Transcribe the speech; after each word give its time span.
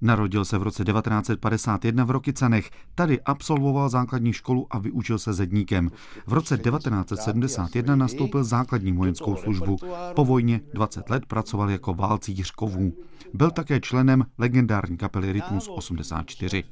Narodil 0.00 0.44
se 0.44 0.58
v 0.58 0.62
roce 0.62 0.84
1951 0.84 2.04
v 2.04 2.10
Rokycanech. 2.10 2.70
Tady 2.94 3.20
absolvoval 3.20 3.88
základní 3.88 4.32
školu 4.32 4.66
a 4.70 4.78
vyučil 4.78 5.18
se 5.18 5.32
zedníkem. 5.32 5.90
V 6.26 6.32
roce 6.32 6.58
1971 6.58 7.96
nastoupil 7.96 8.44
základní 8.44 8.92
vojenskou 8.92 9.36
službu. 9.36 9.76
Po 10.14 10.24
vojně 10.24 10.60
20 10.74 11.10
let 11.10 11.26
pracoval 11.26 11.70
jako 11.70 11.94
válcíř 11.94 12.50
kovů. 12.50 12.92
Byl 13.34 13.50
také 13.50 13.80
členem 13.80 14.24
legendární 14.38 14.96
kapely 14.96 15.32
Rytmus 15.32 15.68
84. 15.68 16.64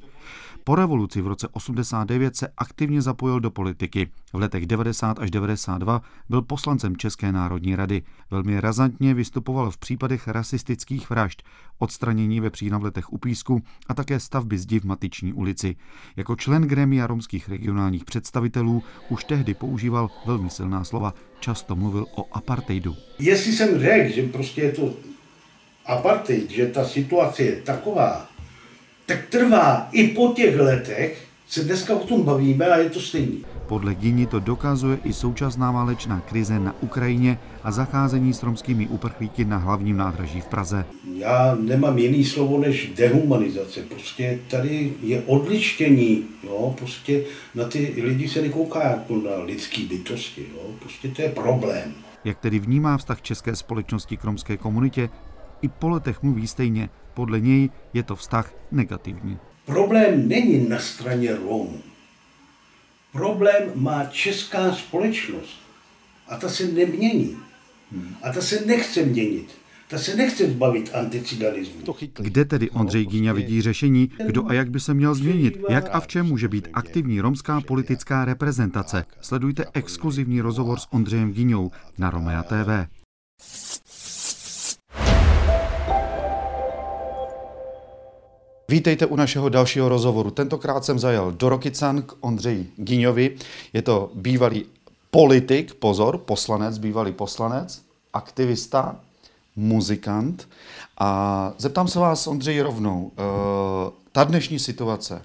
Po 0.68 0.74
revoluci 0.74 1.20
v 1.20 1.26
roce 1.26 1.48
89 1.52 2.36
se 2.36 2.48
aktivně 2.56 3.02
zapojil 3.02 3.40
do 3.40 3.50
politiky. 3.50 4.08
V 4.32 4.36
letech 4.36 4.66
90 4.66 5.18
až 5.18 5.30
92 5.30 6.02
byl 6.28 6.42
poslancem 6.42 6.96
České 6.96 7.32
národní 7.32 7.76
rady. 7.76 8.02
Velmi 8.30 8.60
razantně 8.60 9.14
vystupoval 9.14 9.70
v 9.70 9.78
případech 9.78 10.28
rasistických 10.28 11.10
vražd, 11.10 11.42
odstranění 11.78 12.40
ve 12.40 12.50
v 12.50 12.82
letech 12.82 13.12
u 13.12 13.18
Písku 13.18 13.62
a 13.88 13.94
také 13.94 14.20
stavby 14.20 14.58
zdi 14.58 14.80
v 14.80 14.84
Matiční 14.84 15.32
ulici. 15.32 15.76
Jako 16.16 16.36
člen 16.36 16.62
gremia 16.62 17.06
romských 17.06 17.48
regionálních 17.48 18.04
představitelů 18.04 18.82
už 19.08 19.24
tehdy 19.24 19.54
používal 19.54 20.10
velmi 20.26 20.50
silná 20.50 20.84
slova. 20.84 21.14
Často 21.40 21.76
mluvil 21.76 22.06
o 22.14 22.36
apartheidu. 22.36 22.96
Jestli 23.18 23.52
jsem 23.52 23.78
řekl, 23.78 24.14
že 24.14 24.22
prostě 24.22 24.60
je 24.60 24.72
to 24.72 24.94
apartheid, 25.86 26.50
že 26.50 26.66
ta 26.66 26.84
situace 26.84 27.42
je 27.42 27.56
taková, 27.56 28.35
tak 29.06 29.26
trvá 29.30 29.88
i 29.92 30.08
po 30.08 30.32
těch 30.36 30.60
letech, 30.60 31.26
se 31.48 31.64
dneska 31.64 31.94
o 31.94 32.06
tom 32.06 32.22
bavíme 32.22 32.66
a 32.66 32.76
je 32.76 32.90
to 32.90 33.00
stejný. 33.00 33.44
Podle 33.68 33.94
Gini 33.94 34.26
to 34.26 34.40
dokazuje 34.40 34.98
i 35.04 35.12
současná 35.12 35.70
válečná 35.70 36.20
krize 36.20 36.58
na 36.58 36.74
Ukrajině 36.80 37.38
a 37.62 37.70
zacházení 37.70 38.34
s 38.34 38.42
romskými 38.42 38.86
uprchlíky 38.86 39.44
na 39.44 39.56
hlavním 39.56 39.96
nádraží 39.96 40.40
v 40.40 40.46
Praze. 40.46 40.84
Já 41.14 41.56
nemám 41.60 41.98
jiný 41.98 42.24
slovo 42.24 42.58
než 42.58 42.92
dehumanizace. 42.96 43.80
Prostě 43.80 44.38
tady 44.50 44.92
je 45.02 45.22
odlištění. 45.26 46.24
Jo? 46.42 46.74
Prostě 46.78 47.24
na 47.54 47.64
ty 47.64 47.94
lidi 48.02 48.28
se 48.28 48.42
nekouká 48.42 48.82
jako 48.90 49.14
na 49.14 49.44
lidský 49.44 49.84
bytosti. 49.84 50.46
Jo? 50.54 50.62
Prostě 50.78 51.08
to 51.08 51.22
je 51.22 51.28
problém. 51.28 51.94
Jak 52.24 52.38
tedy 52.38 52.58
vnímá 52.58 52.96
vztah 52.96 53.22
české 53.22 53.56
společnosti 53.56 54.16
k 54.16 54.24
romské 54.24 54.56
komunitě, 54.56 55.08
i 55.62 55.68
po 55.68 55.88
letech 55.88 56.22
mluví 56.22 56.46
stejně. 56.46 56.88
Podle 57.16 57.40
něj 57.40 57.70
je 57.94 58.02
to 58.02 58.16
vztah 58.16 58.52
negativní. 58.72 59.38
Problém 59.66 60.28
není 60.28 60.68
na 60.68 60.78
straně 60.78 61.34
Romů. 61.34 61.80
Problém 63.12 63.72
má 63.74 64.04
česká 64.04 64.72
společnost. 64.72 65.60
A 66.28 66.36
ta 66.36 66.48
se 66.48 66.66
nemění. 66.66 67.36
A 68.22 68.32
ta 68.32 68.40
se 68.40 68.66
nechce 68.66 69.02
měnit. 69.02 69.48
Ta 69.88 69.98
se 69.98 70.16
nechce 70.16 70.50
zbavit 70.50 70.90
anticiganismu. 70.94 71.94
Kde 72.18 72.44
tedy 72.44 72.70
Ondřej 72.70 73.06
Gíňa 73.06 73.32
vidí 73.32 73.62
řešení, 73.62 74.10
kdo 74.26 74.46
a 74.46 74.52
jak 74.52 74.70
by 74.70 74.80
se 74.80 74.94
měl 74.94 75.14
změnit? 75.14 75.58
Jak 75.70 75.88
a 75.92 76.00
v 76.00 76.06
čem 76.06 76.26
může 76.26 76.48
být 76.48 76.68
aktivní 76.72 77.20
romská 77.20 77.60
politická 77.60 78.24
reprezentace? 78.24 79.04
Sledujte 79.20 79.64
exkluzivní 79.72 80.40
rozhovor 80.40 80.78
s 80.78 80.86
Ondřejem 80.90 81.32
Gíňou 81.32 81.70
na 81.98 82.10
Romea 82.10 82.42
TV. 82.42 82.68
Vítejte 88.68 89.06
u 89.06 89.16
našeho 89.16 89.48
dalšího 89.48 89.88
rozhovoru. 89.88 90.30
Tentokrát 90.30 90.84
jsem 90.84 90.98
zajel 90.98 91.32
do 91.32 91.48
Rokycan 91.48 92.02
k 92.02 92.12
Ondřeji 92.20 92.72
Gíňovi. 92.76 93.36
Je 93.72 93.82
to 93.82 94.10
bývalý 94.14 94.66
politik, 95.10 95.74
pozor, 95.74 96.18
poslanec, 96.18 96.78
bývalý 96.78 97.12
poslanec, 97.12 97.82
aktivista, 98.12 98.96
muzikant. 99.56 100.48
A 100.98 101.52
zeptám 101.58 101.88
se 101.88 101.98
vás, 101.98 102.26
Ondřej, 102.26 102.60
rovnou. 102.60 103.12
Eh, 103.12 103.90
ta 104.12 104.24
dnešní 104.24 104.58
situace 104.58 105.22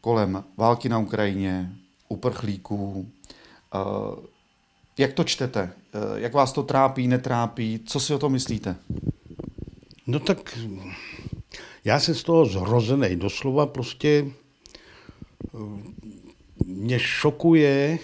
kolem 0.00 0.44
války 0.56 0.88
na 0.88 0.98
Ukrajině, 0.98 1.72
uprchlíků, 2.08 3.06
eh, 3.74 4.26
jak 4.98 5.12
to 5.12 5.24
čtete? 5.24 5.72
Eh, 5.94 6.20
jak 6.20 6.34
vás 6.34 6.52
to 6.52 6.62
trápí, 6.62 7.08
netrápí? 7.08 7.80
Co 7.86 8.00
si 8.00 8.14
o 8.14 8.18
to 8.18 8.28
myslíte? 8.28 8.76
No 10.06 10.18
tak 10.20 10.58
já 11.84 12.00
jsem 12.00 12.14
z 12.14 12.22
toho 12.22 12.46
zhrozený. 12.46 13.16
Doslova 13.16 13.66
prostě 13.66 14.26
eh, 14.26 15.58
mě 16.66 16.98
šokuje 16.98 17.98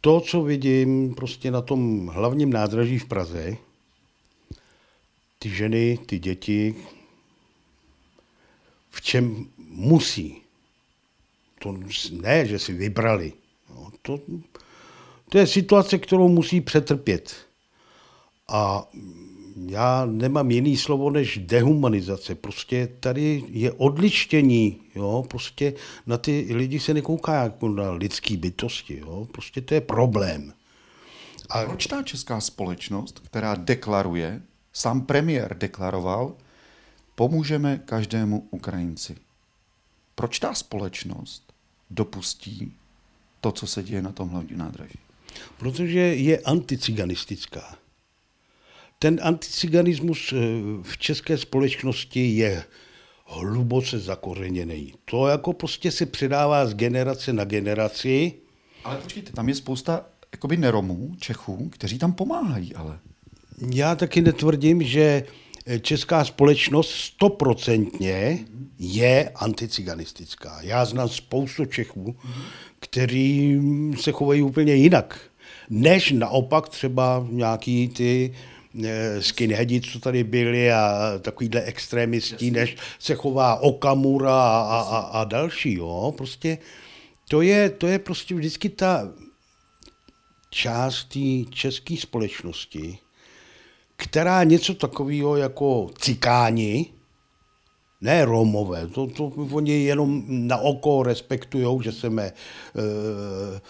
to, 0.00 0.20
co 0.20 0.42
vidím 0.42 1.14
prostě 1.14 1.50
na 1.50 1.62
tom 1.62 2.06
hlavním 2.06 2.52
nádraží 2.52 2.98
v 2.98 3.08
Praze. 3.08 3.56
Ty 5.38 5.48
ženy, 5.48 5.98
ty 6.06 6.18
děti, 6.18 6.74
v 8.90 9.00
čem 9.02 9.46
musí. 9.58 10.42
To 11.58 11.76
ne, 12.10 12.46
že 12.46 12.58
si 12.58 12.72
vybrali. 12.72 13.32
No, 13.70 13.90
to, 14.02 14.20
to 15.28 15.38
je 15.38 15.46
situace, 15.46 15.98
kterou 15.98 16.28
musí 16.28 16.60
přetrpět. 16.60 17.46
A 18.48 18.88
já 19.66 20.06
nemám 20.06 20.50
jiný 20.50 20.76
slovo 20.76 21.10
než 21.10 21.38
dehumanizace. 21.38 22.34
Prostě 22.34 22.88
tady 23.00 23.44
je 23.48 23.72
odličtění, 23.72 24.80
jo, 24.94 25.24
prostě 25.28 25.74
na 26.06 26.18
ty 26.18 26.46
lidi 26.50 26.80
se 26.80 26.94
nekouká 26.94 27.42
jako 27.42 27.68
na 27.68 27.90
lidský 27.90 28.36
bytosti, 28.36 28.98
jo, 28.98 29.28
prostě 29.32 29.60
to 29.60 29.74
je 29.74 29.80
problém. 29.80 30.52
A 31.50 31.64
proč 31.64 31.86
ta 31.86 32.02
česká 32.02 32.40
společnost, 32.40 33.20
která 33.24 33.54
deklaruje, 33.54 34.42
sám 34.72 35.00
premiér 35.00 35.58
deklaroval, 35.58 36.34
pomůžeme 37.14 37.78
každému 37.78 38.48
Ukrajinci. 38.50 39.16
Proč 40.14 40.38
ta 40.38 40.54
společnost 40.54 41.52
dopustí 41.90 42.72
to, 43.40 43.52
co 43.52 43.66
se 43.66 43.82
děje 43.82 44.02
na 44.02 44.12
tom 44.12 44.28
hlavním 44.28 44.58
nádraží? 44.58 44.98
Protože 45.58 46.00
je 46.00 46.38
anticiganistická 46.38 47.76
ten 49.04 49.20
anticiganismus 49.22 50.32
eh, 50.32 50.36
v 50.82 50.98
české 50.98 51.38
společnosti 51.38 52.36
je 52.36 52.64
hluboce 53.24 53.98
zakořeněný. 53.98 54.92
To 55.04 55.26
jako 55.26 55.52
prostě 55.52 55.90
se 55.90 56.06
předává 56.06 56.66
z 56.66 56.74
generace 56.74 57.32
na 57.32 57.44
generaci. 57.44 58.32
Ale 58.84 58.96
počkejte, 58.96 59.32
tam 59.32 59.48
je 59.48 59.54
spousta 59.54 60.06
jakoby 60.32 60.56
neromů, 60.56 61.14
Čechů, 61.20 61.68
kteří 61.68 61.98
tam 61.98 62.12
pomáhají, 62.12 62.74
ale... 62.74 62.98
Já 63.70 63.94
taky 63.96 64.20
netvrdím, 64.20 64.82
že 64.82 65.24
česká 65.80 66.24
společnost 66.24 66.90
stoprocentně 66.90 68.38
je 68.78 69.30
anticiganistická. 69.34 70.58
Já 70.62 70.84
znám 70.84 71.08
spoustu 71.08 71.64
Čechů, 71.64 72.16
kteří 72.78 73.60
se 74.00 74.12
chovají 74.12 74.42
úplně 74.42 74.74
jinak, 74.74 75.20
než 75.70 76.12
naopak 76.12 76.68
třeba 76.68 77.26
nějaký 77.30 77.88
ty 77.88 78.34
Eh, 78.34 78.53
skinheadi, 79.20 79.80
co 79.80 80.00
tady 80.00 80.24
byli 80.24 80.72
a 80.72 81.12
takovýhle 81.20 81.62
extrémistí, 81.62 82.50
než 82.50 82.76
se 82.98 83.14
chová 83.14 83.56
Okamura 83.56 84.42
a, 84.42 84.60
a, 84.60 84.80
a, 84.80 84.98
a 84.98 85.24
další. 85.24 85.74
Jo? 85.74 86.14
Prostě 86.16 86.58
to 87.28 87.42
je, 87.42 87.70
to 87.70 87.86
je 87.86 87.98
prostě 87.98 88.34
vždycky 88.34 88.68
ta 88.68 89.08
část 90.50 91.04
té 91.04 91.50
české 91.50 91.96
společnosti, 91.96 92.98
která 93.96 94.44
něco 94.44 94.74
takového 94.74 95.36
jako 95.36 95.90
cikáni, 95.98 96.86
ne 98.00 98.24
Romové, 98.24 98.86
to, 98.86 99.06
to 99.06 99.24
oni 99.50 99.84
jenom 99.84 100.24
na 100.28 100.56
oko 100.56 101.02
respektují, 101.02 101.82
že 101.82 101.92
se, 101.92 102.10
me, 102.10 102.22
eh, 102.24 103.60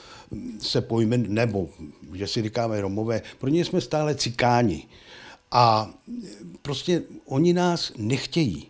se 0.61 0.81
pojme, 0.81 1.19
nebo 1.19 1.69
že 2.15 2.27
si 2.27 2.43
říkáme 2.43 2.81
Romové, 2.81 3.23
pro 3.39 3.49
ně 3.49 3.65
jsme 3.65 3.81
stále 3.81 4.15
cikáni. 4.15 4.87
A 5.51 5.91
prostě 6.63 7.03
oni 7.27 7.53
nás 7.53 7.93
nechtějí. 7.99 8.67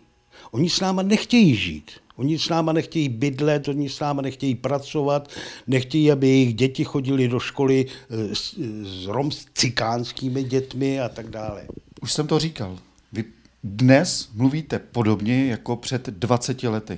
Oni 0.51 0.69
s 0.69 0.79
náma 0.79 1.01
nechtějí 1.01 1.55
žít. 1.55 1.91
Oni 2.15 2.39
s 2.39 2.49
náma 2.49 2.73
nechtějí 2.73 3.09
bydlet, 3.09 3.67
oni 3.67 3.89
s 3.89 3.99
náma 3.99 4.21
nechtějí 4.21 4.55
pracovat, 4.55 5.29
nechtějí, 5.67 6.11
aby 6.11 6.27
jejich 6.27 6.53
děti 6.53 6.83
chodili 6.83 7.27
do 7.27 7.39
školy 7.39 7.85
eh, 7.85 8.35
s, 8.35 8.55
s 8.83 9.05
rom 9.05 9.31
s 9.31 9.45
cikánskými 9.53 10.43
dětmi 10.43 10.99
a 11.01 11.09
tak 11.09 11.29
dále. 11.29 11.67
Už 12.01 12.13
jsem 12.13 12.27
to 12.27 12.39
říkal. 12.39 12.79
Vy 13.11 13.23
dnes 13.63 14.29
mluvíte 14.33 14.79
podobně 14.79 15.45
jako 15.45 15.75
před 15.75 16.07
20 16.07 16.63
lety. 16.63 16.97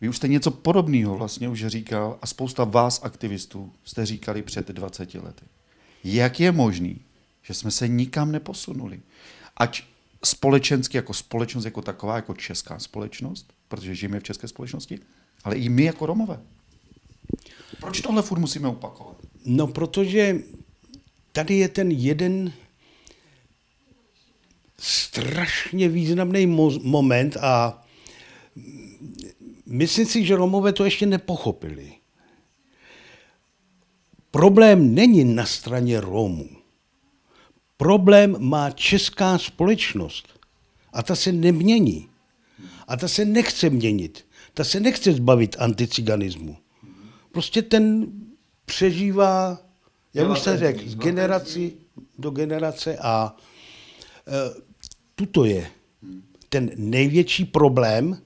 Vy 0.00 0.08
už 0.08 0.16
jste 0.16 0.28
něco 0.28 0.50
podobného 0.50 1.16
vlastně 1.16 1.48
už 1.48 1.66
říkal 1.66 2.18
a 2.22 2.26
spousta 2.26 2.64
vás 2.64 3.00
aktivistů 3.02 3.72
jste 3.84 4.06
říkali 4.06 4.42
před 4.42 4.68
20 4.68 5.14
lety. 5.14 5.44
Jak 6.04 6.40
je 6.40 6.52
možný, 6.52 7.00
že 7.42 7.54
jsme 7.54 7.70
se 7.70 7.88
nikam 7.88 8.32
neposunuli? 8.32 9.00
Ať 9.56 9.82
společensky 10.24 10.96
jako 10.96 11.14
společnost 11.14 11.64
jako 11.64 11.82
taková, 11.82 12.16
jako 12.16 12.34
česká 12.34 12.78
společnost, 12.78 13.52
protože 13.68 13.94
žijeme 13.94 14.20
v 14.20 14.22
české 14.22 14.48
společnosti, 14.48 14.98
ale 15.44 15.56
i 15.56 15.68
my 15.68 15.84
jako 15.84 16.06
Romové. 16.06 16.40
Proč 17.80 18.00
tohle 18.00 18.22
furt 18.22 18.38
musíme 18.38 18.68
opakovat? 18.68 19.16
No, 19.44 19.66
protože 19.66 20.36
tady 21.32 21.54
je 21.54 21.68
ten 21.68 21.90
jeden 21.90 22.52
strašně 24.78 25.88
významný 25.88 26.46
mo- 26.46 26.82
moment 26.82 27.36
a 27.36 27.84
myslím 29.68 30.06
si, 30.06 30.24
že 30.24 30.36
Romové 30.36 30.72
to 30.72 30.84
ještě 30.84 31.06
nepochopili. 31.06 31.92
Problém 34.30 34.94
není 34.94 35.24
na 35.24 35.46
straně 35.46 36.00
Romů. 36.00 36.48
Problém 37.76 38.36
má 38.38 38.70
česká 38.70 39.38
společnost 39.38 40.28
a 40.92 41.02
ta 41.02 41.14
se 41.14 41.32
nemění. 41.32 42.08
A 42.88 42.96
ta 42.96 43.08
se 43.08 43.24
nechce 43.24 43.70
měnit. 43.70 44.24
Ta 44.54 44.64
se 44.64 44.80
nechce 44.80 45.12
zbavit 45.12 45.56
anticiganismu. 45.58 46.56
Prostě 47.32 47.62
ten 47.62 48.06
přežívá, 48.64 49.58
jak 50.14 50.30
už 50.30 50.38
jsem 50.38 50.58
řekl, 50.58 50.80
z 50.86 50.96
generaci 50.96 51.72
do 52.18 52.30
generace 52.30 52.98
a 52.98 53.36
e, 54.26 54.62
tuto 55.14 55.44
je 55.44 55.70
ten 56.48 56.70
největší 56.76 57.44
problém, 57.44 58.22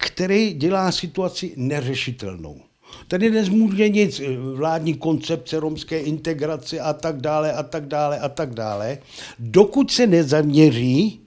který 0.00 0.54
dělá 0.54 0.92
situaci 0.92 1.52
neřešitelnou. 1.56 2.60
Tady 3.08 3.30
nezmůže 3.30 3.88
nic, 3.88 4.20
vládní 4.54 4.94
koncepce 4.94 5.60
romské 5.60 6.00
integrace 6.00 6.80
a 6.80 6.92
tak 6.92 7.20
dále 7.20 7.52
a 7.52 7.62
tak 7.62 7.86
dále 7.86 8.18
a 8.18 8.28
tak 8.28 8.54
dále, 8.54 8.98
dokud 9.38 9.90
se 9.90 10.06
nezaměří 10.06 11.20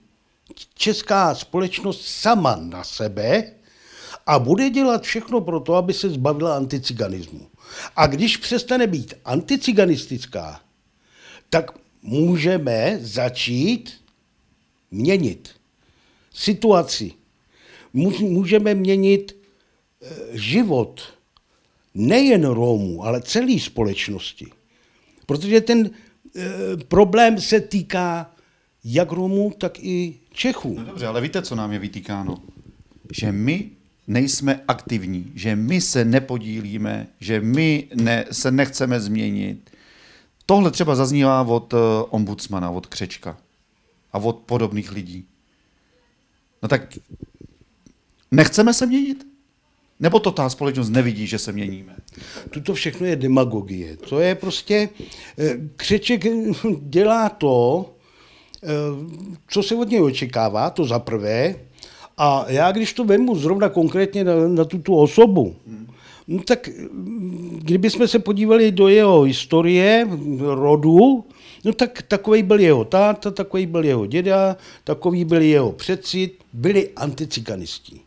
česká 0.74 1.34
společnost 1.34 2.06
sama 2.06 2.56
na 2.56 2.84
sebe 2.84 3.52
a 4.26 4.38
bude 4.38 4.70
dělat 4.70 5.02
všechno 5.02 5.40
pro 5.40 5.60
to, 5.60 5.74
aby 5.74 5.92
se 5.92 6.10
zbavila 6.10 6.56
anticiganismu. 6.56 7.46
A 7.96 8.06
když 8.06 8.36
přestane 8.36 8.86
být 8.86 9.14
anticiganistická, 9.24 10.60
tak 11.50 11.70
můžeme 12.02 12.98
začít 13.00 13.92
měnit 14.90 15.50
situaci. 16.34 17.12
Můžeme 17.94 18.74
měnit 18.74 19.36
eh, 20.02 20.14
život 20.32 21.14
nejen 21.94 22.44
Romů, 22.44 23.04
ale 23.04 23.22
celé 23.22 23.60
společnosti. 23.60 24.46
Protože 25.26 25.60
ten 25.60 25.90
e, 26.36 26.76
problém 26.76 27.40
se 27.40 27.60
týká 27.60 28.30
jak 28.84 29.12
Romů, 29.12 29.52
tak 29.58 29.78
i 29.78 30.14
Čechů. 30.32 30.74
No 30.78 30.84
dobře, 30.84 31.06
ale 31.06 31.20
víte, 31.20 31.42
co 31.42 31.54
nám 31.54 31.72
je 31.72 31.78
vytýkáno? 31.78 32.38
Že 33.12 33.32
my 33.32 33.70
nejsme 34.06 34.60
aktivní, 34.68 35.32
že 35.34 35.56
my 35.56 35.80
se 35.80 36.04
nepodílíme, 36.04 37.06
že 37.20 37.40
my 37.40 37.88
ne, 37.94 38.24
se 38.32 38.50
nechceme 38.50 39.00
změnit. 39.00 39.70
Tohle 40.46 40.70
třeba 40.70 40.94
zaznívá 40.94 41.42
od 41.42 41.72
uh, 41.72 41.80
ombudsmana, 42.10 42.70
od 42.70 42.86
Křečka 42.86 43.36
a 44.12 44.18
od 44.18 44.36
podobných 44.36 44.92
lidí. 44.92 45.24
No 46.62 46.68
tak 46.68 46.98
nechceme 48.34 48.74
se 48.74 48.86
měnit? 48.86 49.26
Nebo 50.00 50.20
to 50.20 50.30
ta 50.30 50.48
společnost 50.48 50.90
nevidí, 50.90 51.26
že 51.26 51.38
se 51.38 51.52
měníme? 51.52 51.96
Tuto 52.50 52.74
všechno 52.74 53.06
je 53.06 53.16
demagogie. 53.16 53.96
To 53.96 54.20
je 54.20 54.34
prostě, 54.34 54.88
eh, 55.38 55.56
Křeček 55.76 56.24
dělá 56.80 57.28
to, 57.28 57.86
eh, 58.62 58.68
co 59.48 59.62
se 59.62 59.74
od 59.74 59.88
něj 59.88 60.02
očekává, 60.02 60.70
to 60.70 60.84
za 60.84 60.98
prvé, 60.98 61.54
a 62.18 62.44
já 62.48 62.72
když 62.72 62.92
to 62.92 63.04
vemu 63.04 63.36
zrovna 63.36 63.68
konkrétně 63.68 64.24
na, 64.24 64.48
na 64.48 64.64
tuto 64.64 64.92
osobu, 64.92 65.56
no 66.28 66.42
tak 66.42 66.68
kdybychom 67.58 68.08
se 68.08 68.18
podívali 68.18 68.72
do 68.72 68.88
jeho 68.88 69.22
historie, 69.22 70.08
rodu, 70.40 71.24
no 71.64 71.72
tak 71.72 72.02
takový 72.02 72.42
byl 72.42 72.60
jeho 72.60 72.84
táta, 72.84 73.30
takový 73.30 73.66
byl 73.66 73.84
jeho 73.84 74.06
děda, 74.06 74.56
takový 74.84 75.24
byl 75.24 75.42
jeho 75.42 75.72
předcit, 75.72 76.38
byli 76.52 76.90
anticikanisti. 76.96 78.00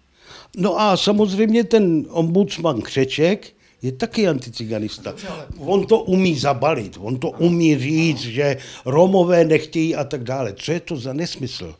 No 0.58 0.80
a 0.80 0.98
samozřejmě 0.98 1.64
ten 1.64 2.06
ombudsman 2.10 2.82
Křeček 2.82 3.54
je 3.82 3.92
taky 3.92 4.28
anticiganista. 4.28 5.16
On 5.60 5.86
to 5.86 6.00
umí 6.00 6.36
zabalit, 6.36 6.98
on 7.00 7.20
to 7.20 7.30
umí 7.30 7.78
říct, 7.78 8.20
že 8.20 8.58
Romové 8.86 9.46
nechtějí 9.46 9.96
a 9.96 10.04
tak 10.04 10.24
dále. 10.24 10.54
Co 10.54 10.72
je 10.72 10.80
to 10.80 10.96
za 10.96 11.14
nesmysl? 11.14 11.76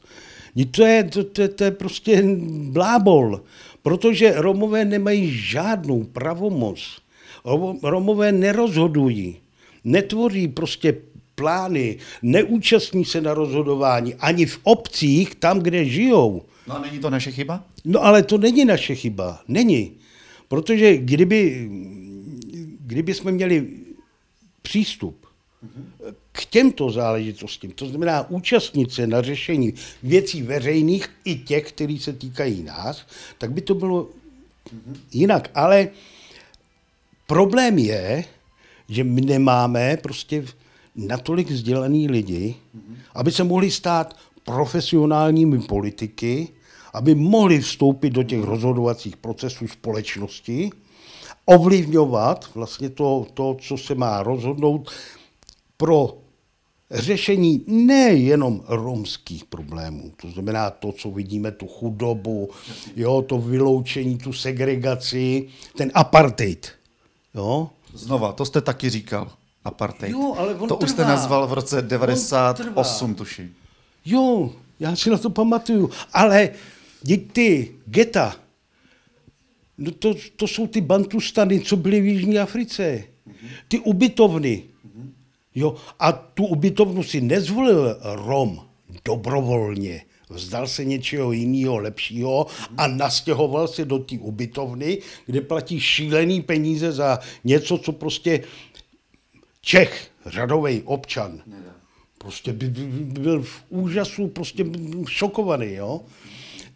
To 0.72 0.86
je, 0.86 1.04
to, 1.04 1.24
to, 1.24 1.48
to 1.48 1.64
je 1.64 1.72
prostě 1.72 2.24
blábol, 2.70 3.42
protože 3.82 4.34
Romové 4.36 4.86
nemají 4.86 5.32
žádnou 5.32 6.04
pravomoc. 6.04 6.80
Romové 7.84 8.32
nerozhodují, 8.32 9.38
netvoří 9.84 10.48
prostě 10.48 10.96
plány, 11.36 11.98
neúčastní 12.22 13.06
se 13.06 13.22
na 13.22 13.34
rozhodování 13.34 14.16
ani 14.16 14.46
v 14.46 14.60
obcích, 14.64 15.36
tam, 15.36 15.60
kde 15.60 15.86
žijou. 15.86 16.42
No 16.68 16.76
a 16.76 16.80
není 16.80 17.00
to 17.00 17.10
naše 17.10 17.32
chyba? 17.32 17.64
No 17.86 18.04
ale 18.04 18.24
to 18.24 18.38
není 18.38 18.66
naše 18.66 18.96
chyba, 18.96 19.42
není. 19.48 19.92
Protože 20.48 20.98
kdyby, 20.98 21.70
kdyby 22.80 23.14
jsme 23.14 23.32
měli 23.32 23.68
přístup 24.62 25.26
k 26.32 26.46
těmto 26.46 26.92
záležitostím, 26.92 27.72
to 27.72 27.86
znamená 27.86 28.30
účastnit 28.30 28.92
se 28.92 29.08
na 29.08 29.22
řešení 29.22 29.74
věcí 30.04 30.42
veřejných 30.42 31.10
i 31.26 31.36
těch, 31.36 31.72
které 31.72 31.98
se 32.00 32.14
týkají 32.14 32.64
nás, 32.64 33.06
tak 33.38 33.52
by 33.52 33.62
to 33.62 33.76
bylo 33.76 34.10
jinak. 35.12 35.52
Ale 35.56 35.88
problém 37.28 37.78
je, 37.78 38.24
že 38.90 39.04
my 39.04 39.22
nemáme 39.22 39.98
prostě 39.98 40.46
natolik 40.96 41.50
vzdělaný 41.50 42.08
lidi, 42.08 42.56
aby 43.16 43.32
se 43.32 43.44
mohli 43.44 43.72
stát 43.72 44.18
profesionálními 44.44 45.60
politiky, 45.60 46.48
aby 46.98 47.16
mohli 47.16 47.60
vstoupit 47.60 48.10
do 48.10 48.24
těch 48.24 48.44
rozhodovacích 48.44 49.18
procesů 49.18 49.68
společnosti, 49.68 50.70
ovlivňovat 51.46 52.50
vlastně 52.56 52.90
to, 52.90 53.28
to, 53.34 53.58
co 53.62 53.78
se 53.78 53.96
má 53.96 54.24
rozhodnout 54.24 54.92
pro 55.78 56.18
řešení 56.92 57.64
nejenom 57.68 58.64
romských 58.68 59.46
problémů, 59.46 60.12
to 60.22 60.30
znamená 60.30 60.70
to, 60.70 60.92
co 60.92 61.12
vidíme, 61.12 61.52
tu 61.52 61.68
chudobu, 61.68 62.50
jo, 62.96 63.22
to 63.22 63.38
vyloučení, 63.38 64.18
tu 64.18 64.34
segregaci, 64.34 65.48
ten 65.78 65.92
apartheid. 65.94 66.72
Jo? 67.36 67.70
Znova, 67.94 68.32
to 68.32 68.46
jste 68.46 68.62
taky 68.62 68.90
říkal, 68.90 69.32
apartheid. 69.66 70.12
Jo, 70.12 70.36
ale 70.38 70.56
on 70.56 70.70
to 70.70 70.76
trvá. 70.76 70.86
už 70.86 70.92
jste 70.92 71.06
nazval 71.06 71.48
v 71.48 71.54
roce 71.54 71.82
98, 71.82 73.16
tuším. 73.16 73.56
Jo, 74.06 74.50
já 74.80 74.96
si 74.96 75.10
na 75.10 75.18
to 75.18 75.30
pamatuju, 75.30 75.90
ale 76.14 76.50
ty 77.34 77.72
geta, 77.86 78.36
no 79.78 79.92
to, 79.92 80.16
to 80.36 80.48
jsou 80.48 80.68
ty 80.68 80.82
bantustany, 80.82 81.60
co 81.60 81.78
byly 81.78 82.02
v 82.02 82.06
Jižní 82.06 82.40
Africe. 82.40 83.04
Ty 83.68 83.80
ubytovny. 83.80 84.64
Jo, 85.56 85.76
a 86.00 86.12
tu 86.12 86.46
ubytovnu 86.46 87.04
si 87.04 87.22
nezvolil 87.22 87.98
Rom 88.04 88.68
dobrovolně. 89.06 90.02
Vzdal 90.30 90.68
se 90.68 90.86
něčeho 90.86 91.32
jiného, 91.32 91.78
lepšího 91.78 92.48
a 92.78 92.88
nastěhoval 92.88 93.68
se 93.68 93.86
do 93.86 94.00
té 94.00 94.18
ubytovny, 94.20 94.98
kde 95.26 95.42
platí 95.42 95.80
šílený 95.80 96.42
peníze 96.42 96.92
za 96.92 97.20
něco, 97.44 97.78
co 97.78 97.92
prostě 97.92 98.44
Čech, 99.62 100.12
řadový 100.26 100.82
občan, 100.86 101.42
prostě 102.18 102.54
by, 102.54 102.68
by, 102.70 102.86
by 102.86 103.20
byl 103.20 103.44
v 103.44 103.64
úžasu, 103.70 104.28
prostě 104.28 104.66
šokovaný, 105.08 105.74
jo. 105.74 106.02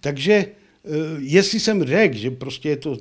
Takže 0.02 0.34
eh, 0.34 0.90
jestli 1.18 1.60
jsem 1.60 1.84
řekl, 1.84 2.18
že 2.18 2.32
prostě 2.32 2.70
je 2.70 2.78
to 2.78 2.98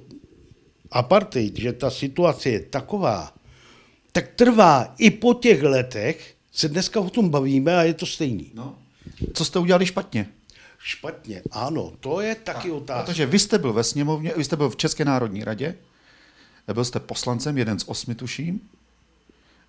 apartheid, 0.90 1.57
že 1.57 1.73
ta 1.73 1.90
situace 1.90 2.50
je 2.50 2.61
taková, 2.61 3.35
tak 4.12 4.28
trvá 4.37 4.95
i 4.99 5.11
po 5.11 5.35
těch 5.35 5.62
letech, 5.62 6.35
se 6.52 6.69
dneska 6.69 7.00
o 7.00 7.11
tom 7.11 7.28
bavíme 7.28 7.76
a 7.76 7.83
je 7.83 7.95
to 7.95 8.07
stejný. 8.07 8.50
No. 8.54 8.78
Co 9.35 9.45
jste 9.45 9.59
udělali 9.59 9.87
špatně? 9.87 10.28
Špatně, 10.78 11.42
ano, 11.50 11.92
to 12.00 12.21
je 12.21 12.35
taky 12.35 12.71
a, 12.71 12.75
otázka. 12.75 13.02
Protože 13.02 13.26
vy 13.26 13.38
jste 13.38 13.59
byl 13.59 13.73
ve 13.73 13.85
sněmovně, 13.85 14.33
vy 14.37 14.45
jste 14.45 14.57
byl 14.57 14.71
v 14.71 14.76
České 14.76 15.04
národní 15.04 15.45
radě, 15.45 15.75
byl 16.73 16.85
jste 16.85 17.00
poslancem, 17.00 17.59
jeden 17.59 17.78
z 17.78 17.85
osmi 17.87 18.14
tuším, 18.14 18.61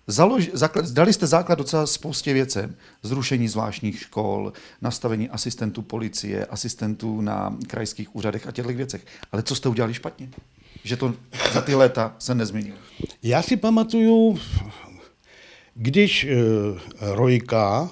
Založ, 0.06 0.50
základ, 0.52 0.90
dali 0.90 1.12
jste 1.12 1.26
základ 1.26 1.58
docela 1.58 1.86
spoustě 1.86 2.32
věcem. 2.32 2.74
Zrušení 3.02 3.48
zvláštních 3.48 4.00
škol, 4.00 4.52
nastavení 4.80 5.28
asistentů 5.28 5.82
policie, 5.82 6.46
asistentů 6.46 7.20
na 7.20 7.56
krajských 7.66 8.16
úřadech 8.16 8.46
a 8.46 8.52
těchto 8.52 8.72
věcech. 8.72 9.06
Ale 9.32 9.42
co 9.42 9.54
jste 9.54 9.68
udělali 9.68 9.94
špatně? 9.94 10.28
Že 10.84 10.96
to 10.96 11.14
za 11.52 11.60
ty 11.60 11.74
léta 11.74 12.16
se 12.18 12.34
nezměnilo. 12.34 12.76
Já 13.22 13.42
si 13.42 13.56
pamatuju, 13.56 14.38
když 15.74 16.24
uh, 16.24 16.30
Rojka 17.00 17.90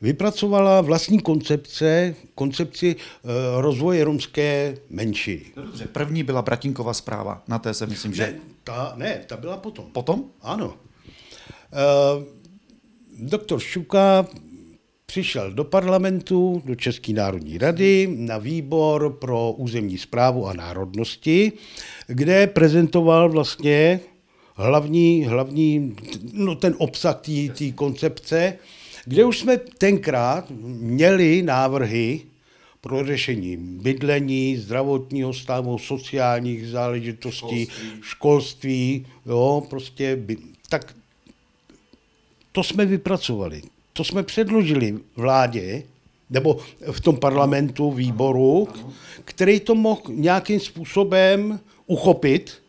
vypracovala 0.00 0.80
vlastní 0.80 1.20
koncepce, 1.20 2.14
koncepci 2.34 2.96
uh, 2.96 3.30
rozvoje 3.60 4.04
romské 4.04 4.78
menšiny. 4.90 5.44
No 5.56 5.62
dobře, 5.62 5.86
první 5.86 6.22
byla 6.22 6.42
Bratinková 6.42 6.94
zpráva, 6.94 7.42
na 7.48 7.58
té 7.58 7.74
se 7.74 7.86
myslím, 7.86 8.14
že... 8.14 8.22
Ne, 8.22 8.34
ta, 8.64 8.92
ne, 8.96 9.20
ta 9.26 9.36
byla 9.36 9.56
potom. 9.56 9.84
Potom? 9.92 10.24
Ano. 10.42 10.76
Uh, 11.72 12.24
doktor 13.28 13.60
Šuka 13.60 14.26
přišel 15.06 15.52
do 15.52 15.64
parlamentu, 15.64 16.62
do 16.64 16.74
České 16.74 17.12
národní 17.12 17.58
rady, 17.58 18.14
na 18.18 18.38
výbor 18.38 19.12
pro 19.12 19.52
územní 19.52 19.98
zprávu 19.98 20.46
a 20.46 20.52
národnosti, 20.52 21.52
kde 22.06 22.46
prezentoval 22.46 23.30
vlastně 23.30 24.00
hlavní, 24.54 25.24
hlavní 25.24 25.96
no 26.32 26.54
ten 26.54 26.74
obsah 26.78 27.20
té 27.58 27.72
koncepce, 27.74 28.58
kde 29.04 29.24
už 29.24 29.38
jsme 29.38 29.56
tenkrát 29.56 30.50
měli 30.80 31.42
návrhy 31.42 32.20
pro 32.80 33.06
řešení 33.06 33.56
bydlení, 33.56 34.56
zdravotního 34.56 35.32
stavu, 35.32 35.78
sociálních 35.78 36.68
záležitostí, 36.68 37.66
školství, 37.66 38.00
školství 38.00 39.06
jo, 39.26 39.62
prostě, 39.70 40.16
by, 40.16 40.36
tak 40.68 40.94
to 42.58 42.62
jsme 42.62 42.86
vypracovali. 42.86 43.62
To 43.92 44.04
jsme 44.04 44.22
předložili 44.22 44.98
vládě, 45.16 45.82
nebo 46.30 46.58
v 46.92 47.00
tom 47.00 47.16
parlamentu, 47.16 47.90
výboru, 47.90 48.68
který 49.24 49.60
to 49.60 49.74
mohl 49.74 50.00
nějakým 50.08 50.60
způsobem 50.60 51.60
uchopit. 51.86 52.62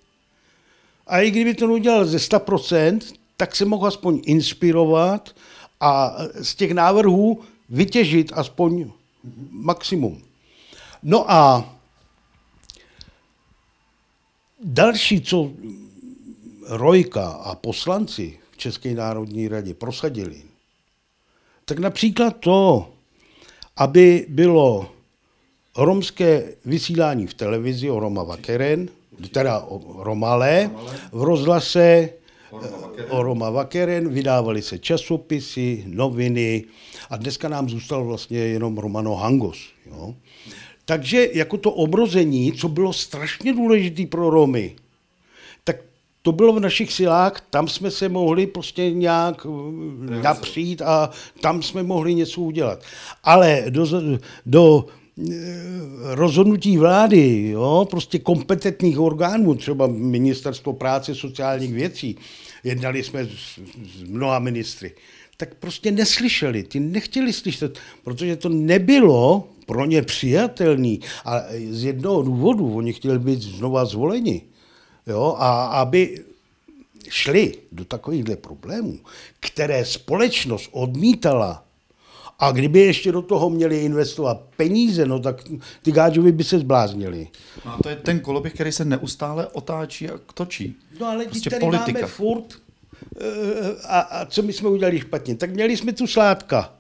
A 1.08 1.20
i 1.20 1.32
kdyby 1.32 1.54
to 1.54 1.66
udělal 1.66 2.06
ze 2.06 2.18
100%, 2.18 3.00
tak 3.38 3.56
se 3.56 3.66
mohl 3.66 3.88
aspoň 3.88 4.22
inspirovat 4.26 5.36
a 5.80 6.16
z 6.42 6.56
těch 6.56 6.72
návrhů 6.72 7.42
vytěžit 7.70 8.32
aspoň 8.34 8.92
maximum. 9.50 10.22
No 11.04 11.32
a 11.32 11.66
další, 14.64 15.22
co 15.22 15.52
Rojka 16.68 17.30
a 17.30 17.56
poslanci 17.56 18.40
České 18.60 18.94
národní 18.94 19.48
radě 19.48 19.74
prosadili, 19.74 20.42
tak 21.66 21.80
například 21.80 22.38
to, 22.40 22.90
aby 23.78 24.26
bylo 24.30 24.92
romské 25.78 26.54
vysílání 26.66 27.28
v 27.28 27.34
televizi 27.34 27.90
o 27.90 28.00
Roma 28.00 28.24
Vakeren, 28.24 28.90
teda 29.32 29.60
o 29.60 30.04
Romale, 30.04 30.72
v 31.12 31.24
rozhlase 31.24 32.10
o 33.10 33.24
Roma 33.24 33.50
Vakeren, 33.50 34.10
vydávali 34.10 34.62
se 34.62 34.80
časopisy, 34.80 35.84
noviny 35.88 36.64
a 37.10 37.18
dneska 37.18 37.50
nám 37.50 37.70
zůstal 37.70 38.06
vlastně 38.06 38.38
jenom 38.40 38.78
Romano 38.78 39.16
Hangos. 39.16 39.70
Jo. 39.86 40.16
Takže 40.86 41.30
jako 41.34 41.58
to 41.58 41.72
obrození, 41.72 42.52
co 42.52 42.70
bylo 42.70 42.94
strašně 42.94 43.54
důležité 43.54 44.06
pro 44.06 44.30
Romy, 44.30 44.76
to 46.22 46.32
bylo 46.32 46.54
v 46.54 46.60
našich 46.60 46.94
silách, 46.94 47.42
tam 47.50 47.68
jsme 47.68 47.92
se 47.92 48.10
mohli 48.10 48.48
prostě 48.48 48.92
nějak 48.92 49.46
eh, 49.46 50.22
napřít 50.22 50.82
a 50.82 51.10
tam 51.42 51.64
jsme 51.64 51.84
mohli 51.84 52.14
něco 52.14 52.42
udělat. 52.42 52.84
Ale 53.24 53.66
do, 53.70 53.88
do 54.46 54.86
eh, 54.86 55.34
rozhodnutí 56.16 56.78
vlády, 56.78 57.50
jo, 57.50 57.88
prostě 57.90 58.20
kompetentních 58.20 59.00
orgánů, 59.00 59.56
třeba 59.56 59.88
Ministerstvo 59.88 60.74
práce 60.74 61.16
sociálních 61.16 61.74
věcí, 61.74 62.18
jednali 62.64 63.04
jsme 63.04 63.26
s, 63.26 63.60
s 63.98 64.04
mnoha 64.10 64.40
ministry, 64.40 64.92
tak 65.38 65.56
prostě 65.56 65.92
neslyšeli, 65.92 66.64
ty 66.64 66.80
nechtěli 66.80 67.34
slyšet, 67.34 67.80
protože 68.04 68.36
to 68.36 68.50
nebylo 68.50 69.48
pro 69.66 69.86
ně 69.86 70.02
přijatelný. 70.02 71.00
A 71.26 71.42
z 71.70 71.84
jednoho 71.84 72.22
důvodu, 72.22 72.76
oni 72.76 72.94
chtěli 72.94 73.20
být 73.20 73.42
znova 73.42 73.86
zvoleni. 73.86 74.42
Jo, 75.10 75.36
a 75.40 75.66
aby 75.66 76.24
šli 77.10 77.54
do 77.72 77.86
takovýchhle 77.86 78.36
problémů, 78.36 79.00
které 79.40 79.86
společnost 79.86 80.70
odmítala, 80.72 81.64
a 82.40 82.52
kdyby 82.52 82.80
ještě 82.80 83.12
do 83.12 83.22
toho 83.22 83.50
měli 83.50 83.82
investovat 83.82 84.42
peníze, 84.58 85.06
no 85.06 85.20
tak 85.20 85.44
ty 85.84 85.92
gáčovi 85.92 86.32
by 86.32 86.44
se 86.44 86.60
zbláznili. 86.60 87.28
No 87.66 87.74
a 87.74 87.78
to 87.84 87.90
je 87.90 87.96
ten 87.96 88.20
koloběh, 88.20 88.54
který 88.54 88.72
se 88.72 88.86
neustále 88.86 89.48
otáčí 89.48 90.10
a 90.10 90.20
točí. 90.34 90.76
No 91.00 91.08
ale 91.08 91.26
prostě 91.26 91.50
tady 91.50 91.60
politika. 91.60 91.92
máme 91.92 92.08
furt, 92.08 92.54
eh, 93.22 93.26
a, 93.88 94.00
a 94.00 94.26
co 94.26 94.42
my 94.42 94.54
jsme 94.54 94.70
udělali 94.70 95.00
špatně? 95.00 95.36
Tak 95.36 95.50
měli 95.50 95.78
jsme 95.78 95.94
tu 95.94 96.08
sládka. 96.08 96.74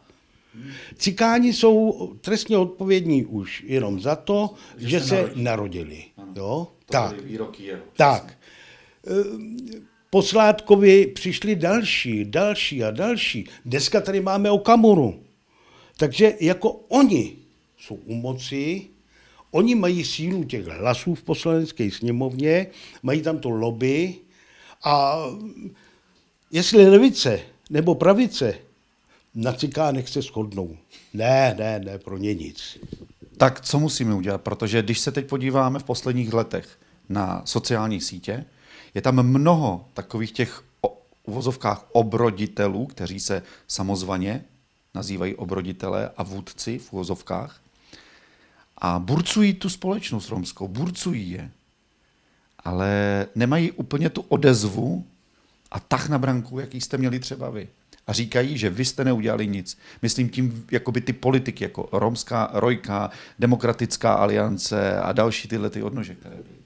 Cikáni 0.96 1.54
jsou 1.54 2.14
trestně 2.22 2.58
odpovědní 2.58 3.26
už 3.26 3.64
jenom 3.68 4.00
za 4.00 4.16
to, 4.16 4.54
že, 4.78 4.90
že 4.90 5.00
se 5.00 5.16
narodili. 5.16 5.36
narodili. 5.38 6.06
Jo? 6.36 6.68
tak. 6.90 7.22
Výroky 7.22 7.64
je, 7.64 7.82
tak. 7.96 8.38
Eh, 9.08 9.14
po 10.10 10.22
Sládkovi 10.22 11.08
přišli 11.08 11.56
další, 11.56 12.26
další 12.26 12.84
a 12.84 12.92
další. 12.92 13.50
Dneska 13.66 14.02
tady 14.02 14.22
máme 14.22 14.52
Okamuru. 14.52 15.24
Takže 15.98 16.34
jako 16.40 16.72
oni 16.72 17.36
jsou 17.78 17.96
u 17.96 18.16
moci, 18.16 18.88
oni 19.52 19.76
mají 19.76 20.06
sílu 20.06 20.44
těch 20.44 20.66
hlasů 20.66 21.16
v 21.16 21.24
poslanecké 21.24 21.92
sněmovně, 21.92 22.68
mají 23.04 23.22
tam 23.22 23.40
to 23.40 23.50
lobby 23.50 24.16
a 24.84 25.18
jestli 26.52 26.90
levice 26.90 27.40
nebo 27.70 27.96
pravice 27.96 28.69
na 29.36 29.54
cikánech 29.54 30.10
se 30.10 30.22
shodnou. 30.22 30.78
Ne, 31.14 31.56
ne, 31.60 31.80
ne, 31.80 31.98
pro 31.98 32.18
ně 32.18 32.34
nic. 32.34 32.78
Tak 33.38 33.62
co 33.62 33.80
musíme 33.80 34.16
udělat? 34.16 34.42
Protože 34.42 34.82
když 34.82 35.00
se 35.00 35.12
teď 35.12 35.28
podíváme 35.28 35.80
v 35.80 35.84
posledních 35.84 36.34
letech 36.34 36.80
na 37.10 37.42
sociální 37.46 38.02
sítě, 38.02 38.46
je 38.94 39.02
tam 39.02 39.24
mnoho 39.24 39.86
takových 39.94 40.32
těch 40.32 40.64
uvozovkách 41.24 41.86
obroditelů, 41.92 42.86
kteří 42.86 43.20
se 43.20 43.44
samozvaně 43.68 44.44
nazývají 44.96 45.36
obroditelé 45.36 46.10
a 46.18 46.24
vůdci 46.24 46.80
v 46.80 46.94
uvozovkách 46.94 47.62
a 48.78 49.00
burcují 49.00 49.54
tu 49.54 49.70
společnost 49.70 50.30
romskou, 50.30 50.68
burcují 50.68 51.32
je, 51.32 51.52
ale 52.60 53.28
nemají 53.36 53.72
úplně 53.72 54.10
tu 54.10 54.22
odezvu 54.22 55.06
a 55.72 55.80
tah 55.80 56.10
na 56.10 56.18
branku, 56.18 56.60
jaký 56.60 56.82
jste 56.82 56.98
měli 56.98 57.20
třeba 57.20 57.50
vy 57.50 57.68
a 58.10 58.14
říkají, 58.14 58.58
že 58.58 58.70
vy 58.70 58.86
jste 58.86 59.06
neudělali 59.06 59.48
nic. 59.48 59.78
Myslím 60.02 60.30
tím 60.30 60.66
jakoby 60.72 61.02
ty 61.02 61.14
politiky, 61.14 61.64
jako 61.64 61.90
Romská 61.92 62.50
Rojka, 62.54 63.10
Demokratická 63.40 64.14
aliance 64.14 65.00
a 65.00 65.12
další 65.12 65.48
tyhle 65.48 65.70
ty 65.70 65.84
odnože, 65.84 66.16
které 66.16 66.36
byly. 66.36 66.60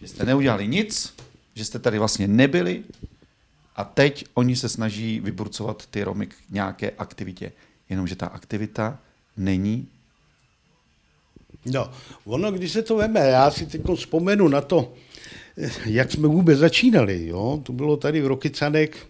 Že 0.00 0.08
jste 0.08 0.24
neudělali 0.24 0.68
nic, 0.68 1.14
že 1.54 1.64
jste 1.64 1.78
tady 1.78 1.98
vlastně 1.98 2.28
nebyli 2.28 2.82
a 3.76 3.84
teď 3.84 4.24
oni 4.34 4.56
se 4.56 4.68
snaží 4.68 5.20
vyburcovat 5.20 5.86
ty 5.86 6.04
Romy 6.04 6.26
k 6.26 6.34
nějaké 6.50 6.90
aktivitě. 6.90 7.52
Jenomže 7.88 8.16
ta 8.16 8.26
aktivita 8.26 8.98
není 9.36 9.88
No, 11.66 11.90
ono, 12.24 12.52
když 12.52 12.72
se 12.72 12.82
to 12.82 12.96
veme, 12.96 13.20
já 13.20 13.50
si 13.50 13.66
teď 13.66 13.82
vzpomenu 13.94 14.48
na 14.48 14.60
to, 14.60 14.92
jak 15.86 16.12
jsme 16.12 16.28
vůbec 16.28 16.58
začínali. 16.58 17.26
Jo? 17.26 17.60
To 17.62 17.72
bylo 17.72 17.96
tady 17.96 18.20
v 18.20 18.26
Rokycanek 18.26 19.09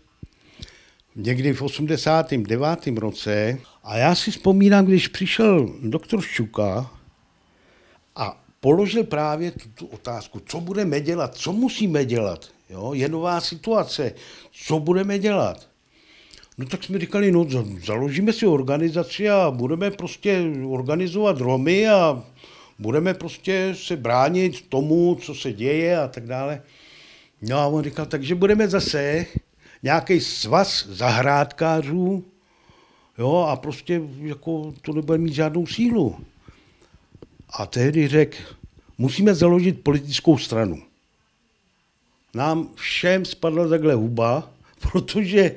někdy 1.17 1.53
v 1.53 1.63
89. 1.63 2.87
roce. 2.97 3.59
A 3.85 3.97
já 3.97 4.15
si 4.15 4.31
vzpomínám, 4.31 4.87
když 4.87 5.09
přišel 5.09 5.75
doktor 5.83 6.21
Šuka 6.21 6.91
a 8.17 8.45
položil 8.61 9.05
právě 9.05 9.51
tu, 9.51 9.69
tu 9.75 9.87
otázku, 9.87 10.41
co 10.47 10.61
budeme 10.61 11.01
dělat, 11.01 11.35
co 11.35 11.53
musíme 11.53 12.05
dělat. 12.05 12.49
Jo? 12.71 12.91
Je 12.95 13.09
nová 13.09 13.41
situace, 13.41 14.15
co 14.53 14.81
budeme 14.81 15.19
dělat. 15.19 15.71
No 16.59 16.67
tak 16.67 16.85
jsme 16.85 16.99
říkali, 16.99 17.33
no 17.33 17.47
založíme 17.85 18.33
si 18.33 18.47
organizaci 18.47 19.31
a 19.31 19.51
budeme 19.51 19.91
prostě 19.91 20.43
organizovat 20.69 21.41
Romy 21.41 21.89
a 21.89 22.25
budeme 22.79 23.15
prostě 23.15 23.75
se 23.75 23.97
bránit 23.97 24.69
tomu, 24.69 25.19
co 25.23 25.35
se 25.35 25.53
děje 25.53 25.99
a 25.99 26.09
tak 26.09 26.27
dále. 26.27 26.63
No 27.43 27.59
a 27.59 27.67
on 27.67 27.85
říkal, 27.85 28.07
takže 28.07 28.35
budeme 28.35 28.69
zase 28.69 29.27
nějaký 29.83 30.21
svaz 30.21 30.87
zahrádkářů, 30.87 32.25
jo, 33.19 33.37
a 33.37 33.57
prostě 33.57 34.03
jako 34.19 34.73
to 34.83 34.93
nebude 34.93 35.19
mít 35.19 35.35
žádnou 35.35 35.67
sílu. 35.67 36.17
A 37.51 37.67
tehdy 37.67 38.09
řekl, 38.09 38.37
musíme 38.99 39.35
založit 39.35 39.83
politickou 39.83 40.39
stranu. 40.39 40.83
Nám 42.35 42.69
všem 42.75 43.25
spadla 43.25 43.69
takhle 43.69 43.95
huba, 43.95 44.51
protože 44.93 45.57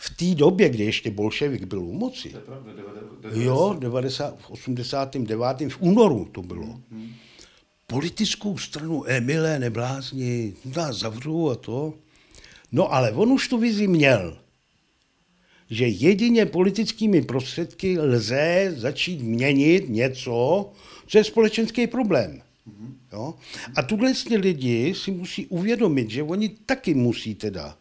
v 0.00 0.16
té 0.16 0.34
době, 0.34 0.68
kdy 0.68 0.84
ještě 0.84 1.10
bolševik 1.10 1.64
byl 1.64 1.80
u 1.80 1.92
moci, 1.92 2.34
jo, 3.34 3.76
90, 3.78 4.38
v 4.38 4.50
89. 4.50 5.72
v 5.72 5.80
únoru 5.80 6.24
to 6.32 6.42
bylo, 6.42 6.80
hmm. 6.90 7.12
politickou 7.86 8.58
stranu 8.58 9.04
Emile 9.06 9.58
neblázni, 9.58 10.54
nás 10.76 10.96
zavřou 10.96 11.50
a 11.50 11.54
to. 11.54 11.94
No 12.72 12.92
ale 12.94 13.12
on 13.12 13.32
už 13.32 13.48
tu 13.48 13.58
vizi 13.58 13.86
měl, 13.86 14.38
že 15.70 15.86
jedině 15.86 16.46
politickými 16.46 17.22
prostředky 17.22 17.98
lze 17.98 18.74
začít 18.76 19.22
měnit 19.22 19.88
něco, 19.88 20.70
co 21.06 21.18
je 21.18 21.24
společenský 21.24 21.86
problém. 21.86 22.42
Jo? 23.12 23.34
A 23.76 23.82
tuhle 23.82 24.12
lidi 24.36 24.94
si 24.94 25.10
musí 25.10 25.46
uvědomit, 25.46 26.10
že 26.10 26.22
oni 26.22 26.48
taky 26.48 26.94
musí 26.94 27.34
teda 27.34 27.76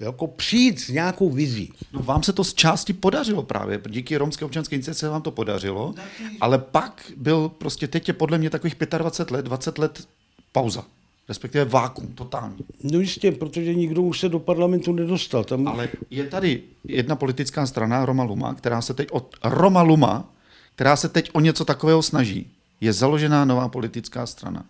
jako 0.00 0.26
přijít 0.26 0.80
s 0.80 0.88
nějakou 0.88 1.30
vizí. 1.30 1.72
No, 1.92 2.02
vám 2.02 2.22
se 2.22 2.32
to 2.32 2.44
z 2.44 2.54
části 2.54 2.92
podařilo 2.92 3.42
právě, 3.42 3.80
díky 3.88 4.16
romské 4.16 4.44
občanské 4.44 4.76
iniciativě 4.76 5.10
vám 5.10 5.22
to 5.22 5.30
podařilo, 5.30 5.94
ale 6.40 6.58
pak 6.58 7.12
byl 7.16 7.48
prostě 7.48 7.88
teď 7.88 8.08
je 8.08 8.14
podle 8.14 8.38
mě 8.38 8.50
takových 8.50 8.76
25 8.98 9.36
let, 9.36 9.44
20 9.44 9.78
let 9.78 10.08
pauza 10.52 10.84
respektive 11.30 11.64
vákum, 11.64 12.06
totální. 12.06 12.56
No 12.82 13.00
jistě, 13.00 13.32
protože 13.32 13.74
nikdo 13.74 14.02
už 14.02 14.20
se 14.20 14.28
do 14.28 14.38
parlamentu 14.38 14.92
nedostal. 14.92 15.44
Tam... 15.44 15.68
Ale 15.68 15.88
je 16.10 16.24
tady 16.24 16.62
jedna 16.84 17.16
politická 17.16 17.66
strana, 17.66 18.06
Roma 18.06 18.22
Luma, 18.22 18.54
která 18.54 18.82
se 18.82 18.94
teď 18.94 19.08
od 19.10 19.36
Roma 19.44 19.82
Luma, 19.82 20.34
která 20.74 20.96
se 20.96 21.08
teď 21.08 21.30
o 21.32 21.40
něco 21.40 21.64
takového 21.64 22.02
snaží. 22.02 22.46
Je 22.80 22.92
založená 22.92 23.44
nová 23.44 23.68
politická 23.68 24.26
strana. 24.26 24.64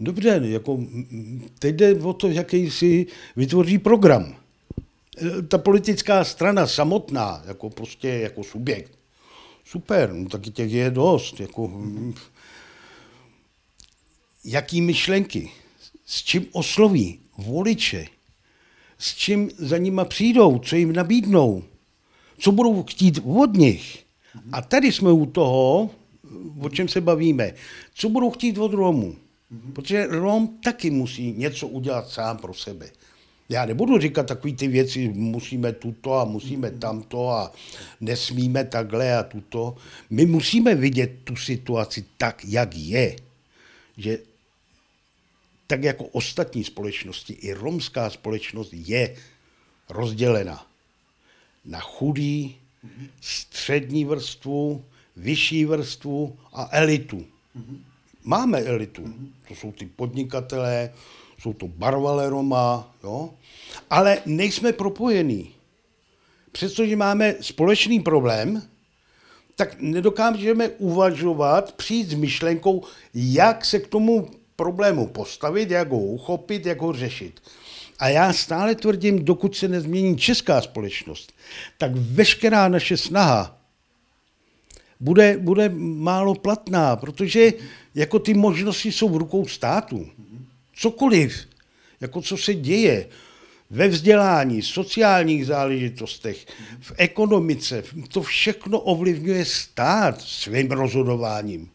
Dobře, 0.00 0.40
jako 0.44 0.78
teď 1.58 1.76
jde 1.76 1.94
o 1.94 2.12
to, 2.12 2.28
jaký 2.28 2.70
si 2.70 3.06
vytvoří 3.36 3.78
program. 3.78 4.34
Ta 5.48 5.58
politická 5.58 6.24
strana 6.24 6.66
samotná, 6.66 7.42
jako 7.46 7.70
prostě 7.70 8.08
jako 8.08 8.44
subjekt, 8.44 8.92
super, 9.64 10.12
no 10.12 10.28
taky 10.28 10.50
těch 10.50 10.72
je 10.72 10.90
dost. 10.90 11.40
Jako, 11.40 11.70
jaký 14.44 14.80
myšlenky, 14.80 15.50
s 16.06 16.22
čím 16.22 16.46
osloví 16.52 17.18
voliče, 17.38 18.06
s 18.98 19.14
čím 19.14 19.50
za 19.58 19.78
nima 19.78 20.04
přijdou, 20.04 20.58
co 20.58 20.76
jim 20.76 20.92
nabídnou, 20.92 21.62
co 22.38 22.52
budou 22.52 22.82
chtít 22.82 23.18
od 23.24 23.56
nich. 23.56 24.04
A 24.52 24.62
tady 24.62 24.92
jsme 24.92 25.12
u 25.12 25.26
toho, 25.26 25.90
o 26.60 26.68
čem 26.68 26.88
se 26.88 27.00
bavíme. 27.00 27.52
Co 27.94 28.08
budou 28.08 28.30
chtít 28.30 28.58
od 28.58 28.72
Romů? 28.72 29.16
Protože 29.72 30.06
Rom 30.06 30.48
taky 30.48 30.90
musí 30.90 31.32
něco 31.32 31.68
udělat 31.68 32.08
sám 32.08 32.36
pro 32.36 32.54
sebe. 32.54 32.90
Já 33.48 33.66
nebudu 33.66 33.98
říkat 33.98 34.26
takové 34.26 34.54
ty 34.54 34.68
věci, 34.68 35.08
musíme 35.08 35.72
tuto 35.72 36.14
a 36.14 36.24
musíme 36.24 36.70
tamto 36.70 37.28
a 37.28 37.52
nesmíme 38.00 38.64
takhle 38.64 39.18
a 39.18 39.22
tuto. 39.22 39.76
My 40.10 40.26
musíme 40.26 40.74
vidět 40.74 41.12
tu 41.24 41.36
situaci 41.36 42.04
tak, 42.18 42.44
jak 42.44 42.76
je. 42.76 43.16
Že 43.98 44.18
tak 45.66 45.82
jako 45.82 46.04
ostatní 46.04 46.64
společnosti, 46.64 47.32
i 47.32 47.52
romská 47.52 48.10
společnost 48.10 48.70
je 48.72 49.16
rozdělena 49.88 50.66
na 51.64 51.80
chudý, 51.80 52.56
střední 53.20 54.04
vrstvu, 54.04 54.84
vyšší 55.16 55.64
vrstvu 55.64 56.38
a 56.52 56.68
elitu. 56.72 57.26
Máme 58.24 58.60
elitu. 58.60 59.14
To 59.48 59.54
jsou 59.54 59.72
ty 59.72 59.86
podnikatelé, 59.86 60.92
jsou 61.38 61.52
to 61.52 61.68
barvale 61.68 62.30
Roma, 62.30 62.94
jo? 63.04 63.34
ale 63.90 64.22
nejsme 64.26 64.72
propojení. 64.72 65.54
Přestože 66.52 66.96
máme 66.96 67.34
společný 67.40 68.00
problém, 68.00 68.62
tak 69.58 69.76
nedokážeme 69.80 70.68
uvažovat, 70.68 71.72
přijít 71.72 72.08
s 72.08 72.14
myšlenkou, 72.14 72.84
jak 73.14 73.64
se 73.64 73.78
k 73.78 73.86
tomu 73.86 74.30
problému 74.56 75.06
postavit, 75.06 75.70
jak 75.70 75.90
ho 75.90 75.98
uchopit, 75.98 76.66
jak 76.66 76.80
ho 76.80 76.92
řešit. 76.92 77.40
A 77.98 78.08
já 78.08 78.32
stále 78.32 78.74
tvrdím, 78.74 79.24
dokud 79.24 79.56
se 79.56 79.68
nezmění 79.68 80.16
česká 80.16 80.60
společnost, 80.60 81.32
tak 81.78 81.90
veškerá 81.94 82.68
naše 82.68 82.96
snaha 82.96 83.58
bude, 85.00 85.38
bude 85.38 85.68
málo 85.98 86.34
platná, 86.34 86.96
protože 86.96 87.52
jako 87.94 88.18
ty 88.18 88.34
možnosti 88.34 88.92
jsou 88.92 89.08
v 89.08 89.16
rukou 89.16 89.46
státu. 89.46 90.06
Cokoliv, 90.74 91.48
jako 92.00 92.22
co 92.22 92.36
se 92.36 92.54
děje 92.54 93.08
ve 93.70 93.88
vzdělání, 93.88 94.62
sociálních 94.62 95.46
záležitostech, 95.46 96.46
v 96.80 96.92
ekonomice, 96.96 97.82
to 98.08 98.22
všechno 98.22 98.80
ovlivňuje 98.80 99.44
stát 99.44 100.20
svým 100.20 100.70
rozhodováním. 100.70 101.68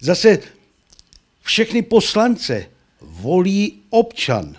Zase 0.00 0.38
všechny 1.42 1.82
poslance 1.82 2.66
volí 3.00 3.82
občan. 3.90 4.56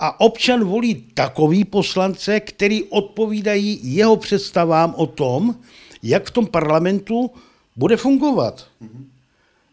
A 0.00 0.20
občan 0.20 0.64
volí 0.64 0.94
takový 1.14 1.64
poslance, 1.64 2.40
který 2.40 2.84
odpovídají 2.84 3.80
jeho 3.82 4.16
představám 4.16 4.94
o 4.96 5.06
tom, 5.06 5.56
jak 6.02 6.28
v 6.28 6.30
tom 6.30 6.46
parlamentu 6.46 7.30
bude 7.76 7.96
fungovat. 7.96 8.68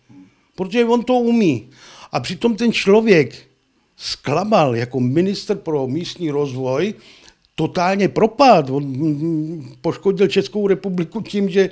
Protože 0.55 0.85
on 0.85 1.05
to 1.05 1.15
umí. 1.15 1.71
A 2.13 2.21
přitom 2.21 2.57
ten 2.57 2.73
člověk 2.73 3.49
zklamal 3.97 4.77
jako 4.77 5.01
minister 5.01 5.57
pro 5.57 5.87
místní 5.87 6.31
rozvoj, 6.31 6.95
totálně 7.59 8.09
propad. 8.09 8.71
On 8.71 8.87
poškodil 9.81 10.29
Českou 10.29 10.67
republiku 10.67 11.21
tím, 11.21 11.51
že 11.51 11.71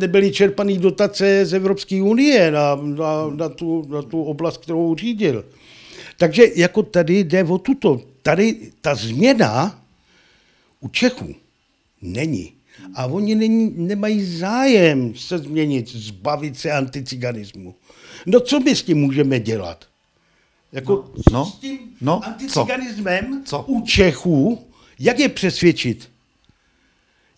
nebyly 0.00 0.32
čerpané 0.32 0.78
dotace 0.78 1.46
z 1.46 1.52
Evropské 1.52 2.02
unie 2.02 2.50
na, 2.50 2.74
na, 2.74 3.28
na, 3.36 3.48
tu, 3.48 3.84
na 3.88 4.02
tu 4.02 4.22
oblast, 4.22 4.56
kterou 4.56 4.96
řídil. 4.96 5.44
Takže 6.16 6.44
jako 6.56 6.82
tady 6.82 7.18
jde 7.18 7.44
o 7.44 7.58
tuto. 7.58 8.00
Tady 8.22 8.72
ta 8.80 8.94
změna 8.94 9.80
u 10.80 10.88
Čechů 10.88 11.34
není. 12.02 12.52
A 12.94 13.06
oni 13.06 13.34
není, 13.34 13.74
nemají 13.76 14.24
zájem 14.24 15.14
se 15.14 15.38
změnit, 15.38 15.88
zbavit 15.88 16.58
se 16.58 16.72
anticiganismu. 16.72 17.74
No 18.26 18.40
co 18.40 18.60
my 18.60 18.76
s 18.76 18.82
tím 18.82 18.98
můžeme 18.98 19.40
dělat? 19.40 19.84
Jako 20.72 20.92
no, 21.32 21.38
no, 21.38 21.46
s 21.46 21.52
tím 21.52 21.78
no, 22.00 22.24
anticiganismem 22.24 23.42
co? 23.44 23.64
u 23.68 23.80
Čechů, 23.80 24.58
jak 24.98 25.18
je 25.18 25.28
přesvědčit? 25.28 26.10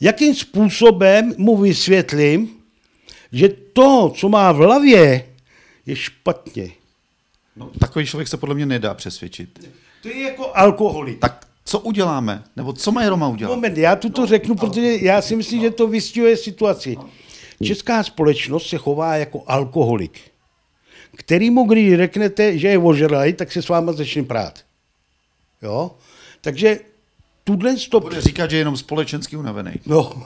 Jakým 0.00 0.34
způsobem 0.34 1.34
mu 1.38 1.56
vysvětlím, 1.56 2.56
že 3.32 3.48
to, 3.48 4.12
co 4.16 4.28
má 4.28 4.52
v 4.52 4.56
hlavě, 4.56 5.26
je 5.86 5.96
špatně. 5.96 6.70
No, 7.56 7.70
takový 7.78 8.06
člověk 8.06 8.28
se 8.28 8.36
podle 8.36 8.54
mě 8.54 8.66
nedá 8.66 8.94
přesvědčit. 8.94 9.70
To 10.02 10.08
je 10.08 10.22
jako 10.22 10.56
alkoholik. 10.56 11.18
Tak 11.18 11.48
co 11.64 11.80
uděláme? 11.80 12.44
Nebo 12.56 12.72
co 12.72 12.92
má 12.92 13.08
Roma 13.08 13.28
udělat? 13.28 13.54
Moment, 13.54 13.78
já 13.78 13.96
tu 13.96 14.10
to 14.10 14.20
no, 14.20 14.26
řeknu, 14.26 14.54
protože 14.54 14.96
já 15.00 15.22
si 15.22 15.36
myslím, 15.36 15.58
no. 15.58 15.64
že 15.64 15.70
to 15.70 15.88
vystihuje 15.88 16.36
situaci. 16.36 16.96
Česká 17.62 18.02
společnost 18.02 18.68
se 18.68 18.78
chová 18.78 19.16
jako 19.16 19.42
alkoholik, 19.46 20.20
kterýmu, 21.16 21.64
když 21.64 21.96
řeknete, 21.96 22.58
že 22.58 22.68
je 22.68 22.78
ožralý, 22.78 23.32
tak 23.32 23.52
se 23.52 23.62
s 23.62 23.68
váma 23.68 23.92
začne 23.92 24.22
prát. 24.22 24.64
Jo? 25.62 25.90
Takže 26.40 26.80
tuhle 27.46 27.78
stop... 27.78 28.02
Bude 28.02 28.20
říkat, 28.20 28.50
že 28.50 28.56
je 28.56 28.60
jenom 28.60 28.76
společensky 28.76 29.36
unavený. 29.36 29.72
No, 29.86 30.22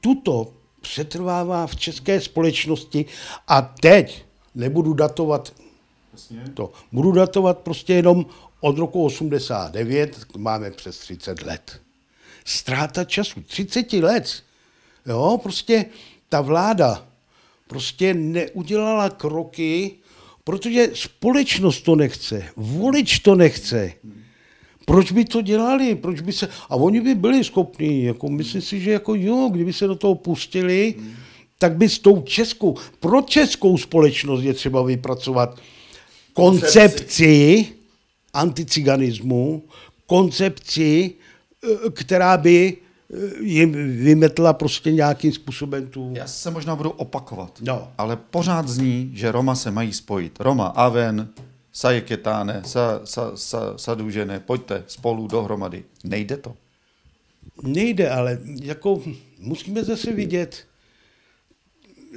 tuto 0.00 0.52
přetrvává 0.80 1.66
v 1.66 1.76
české 1.76 2.20
společnosti 2.20 3.04
a 3.48 3.62
teď 3.62 4.24
nebudu 4.54 4.94
datovat 4.94 5.52
To. 6.54 6.72
Budu 6.92 7.12
datovat 7.12 7.58
prostě 7.58 7.94
jenom 7.94 8.26
od 8.60 8.78
roku 8.78 9.04
89, 9.04 10.26
máme 10.36 10.70
přes 10.70 10.98
30 10.98 11.42
let. 11.42 11.80
Ztráta 12.44 13.04
času, 13.04 13.42
30 13.42 13.92
let. 13.92 14.42
Jo, 15.06 15.40
prostě 15.42 15.84
ta 16.28 16.40
vláda 16.40 17.06
prostě 17.66 18.14
neudělala 18.14 19.10
kroky, 19.10 19.96
protože 20.44 20.88
společnost 20.94 21.80
to 21.80 21.96
nechce, 21.96 22.44
volič 22.56 23.18
to 23.18 23.34
nechce. 23.34 23.92
Proč 24.86 25.12
by 25.12 25.24
to 25.24 25.42
dělali? 25.42 25.94
Proč 25.94 26.20
by 26.20 26.32
se... 26.32 26.48
A 26.68 26.76
oni 26.76 27.00
by 27.00 27.14
byli 27.14 27.44
schopní, 27.44 28.04
jako 28.04 28.28
myslím 28.28 28.62
si, 28.62 28.80
že 28.80 28.92
jako 28.92 29.14
jo, 29.14 29.48
kdyby 29.52 29.72
se 29.72 29.86
do 29.86 29.94
toho 29.94 30.14
pustili, 30.14 30.94
tak 31.58 31.76
by 31.76 31.88
s 31.88 31.98
tou 31.98 32.22
českou, 32.22 32.76
pro 33.00 33.22
českou 33.22 33.78
společnost 33.78 34.42
je 34.42 34.54
třeba 34.54 34.82
vypracovat 34.82 35.58
koncepci 36.32 37.66
anticiganismu, 38.32 39.62
koncepci, 40.06 41.12
eh, 41.64 41.90
která 41.90 42.36
by 42.36 42.76
eh, 42.76 43.44
jim 43.44 43.72
vymetla 43.96 44.52
prostě 44.52 44.92
nějakým 44.92 45.32
způsobem 45.32 45.86
tu... 45.86 46.10
Já 46.14 46.26
se 46.26 46.50
možná 46.50 46.76
budu 46.76 46.90
opakovat, 46.90 47.58
no. 47.60 47.88
ale 47.98 48.16
pořád 48.16 48.68
zní, 48.68 49.10
že 49.14 49.32
Roma 49.32 49.54
se 49.54 49.70
mají 49.70 49.92
spojit. 49.92 50.36
Roma, 50.40 50.66
Aven, 50.66 51.28
Sajeketáne, 51.72 52.62
sa, 52.64 53.00
sa, 53.04 53.32
sa, 53.36 53.78
Sadůžené, 53.78 54.40
pojďte 54.40 54.84
spolu 54.86 55.26
dohromady. 55.26 55.84
Nejde 56.04 56.36
to? 56.36 56.56
Nejde, 57.62 58.10
ale 58.10 58.38
jako 58.62 59.02
musíme 59.38 59.84
zase 59.84 60.12
vidět, 60.12 60.64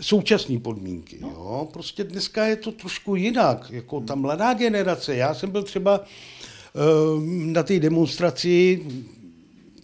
současné 0.02 0.60
podmínky. 0.60 1.18
No. 1.22 1.28
Jo? 1.28 1.68
Prostě 1.74 2.04
dneska 2.04 2.46
je 2.46 2.56
to 2.56 2.72
trošku 2.72 3.16
jinak. 3.16 3.72
Jako 3.72 4.02
ta 4.02 4.16
mladá 4.16 4.54
generace. 4.54 5.16
Já 5.16 5.34
jsem 5.34 5.52
byl 5.52 5.64
třeba 5.64 6.00
uh, 6.00 7.24
na 7.26 7.64
té 7.64 7.80
demonstraci, 7.80 8.86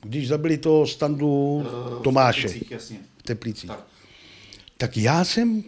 když 0.02 0.28
zabili 0.28 0.58
toho 0.58 0.88
standu 0.88 1.56
uh, 1.56 2.04
Tomáše. 2.04 2.48
V 2.48 2.52
Teplicích. 2.52 3.00
V 3.18 3.24
Teplicích. 3.24 3.68
Tak. 3.70 3.88
tak 4.78 4.98
já 4.98 5.24
jsem 5.24 5.64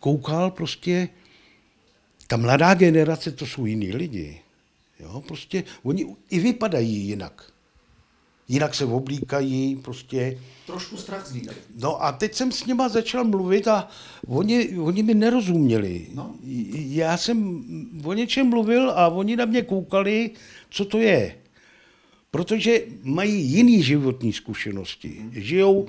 koukal 0.00 0.50
prostě, 0.50 1.08
ta 2.26 2.36
mladá 2.36 2.74
generace, 2.74 3.32
to 3.32 3.46
jsou 3.46 3.66
jiní 3.66 3.92
lidi. 3.92 4.40
Jo? 5.00 5.20
Prostě 5.28 5.64
oni 5.82 6.16
i 6.30 6.38
vypadají 6.38 7.08
jinak 7.08 7.52
jinak 8.48 8.74
se 8.74 8.84
oblíkají, 8.84 9.76
prostě. 9.76 10.38
Trošku 10.66 10.96
strach 10.96 11.26
z. 11.26 11.48
No 11.80 12.04
a 12.04 12.12
teď 12.12 12.34
jsem 12.34 12.52
s 12.52 12.66
nima 12.66 12.88
začal 12.88 13.24
mluvit 13.24 13.68
a 13.68 13.88
oni, 14.26 14.78
oni 14.78 15.02
mi 15.02 15.14
nerozuměli. 15.14 16.06
No. 16.14 16.34
Já 16.72 17.16
jsem 17.16 17.64
o 18.04 18.12
něčem 18.12 18.46
mluvil 18.46 18.90
a 18.90 19.08
oni 19.08 19.36
na 19.36 19.44
mě 19.44 19.62
koukali, 19.62 20.30
co 20.70 20.84
to 20.84 20.98
je. 20.98 21.36
Protože 22.30 22.82
mají 23.02 23.42
jiný 23.42 23.82
životní 23.82 24.32
zkušenosti. 24.32 25.16
Žijou 25.32 25.88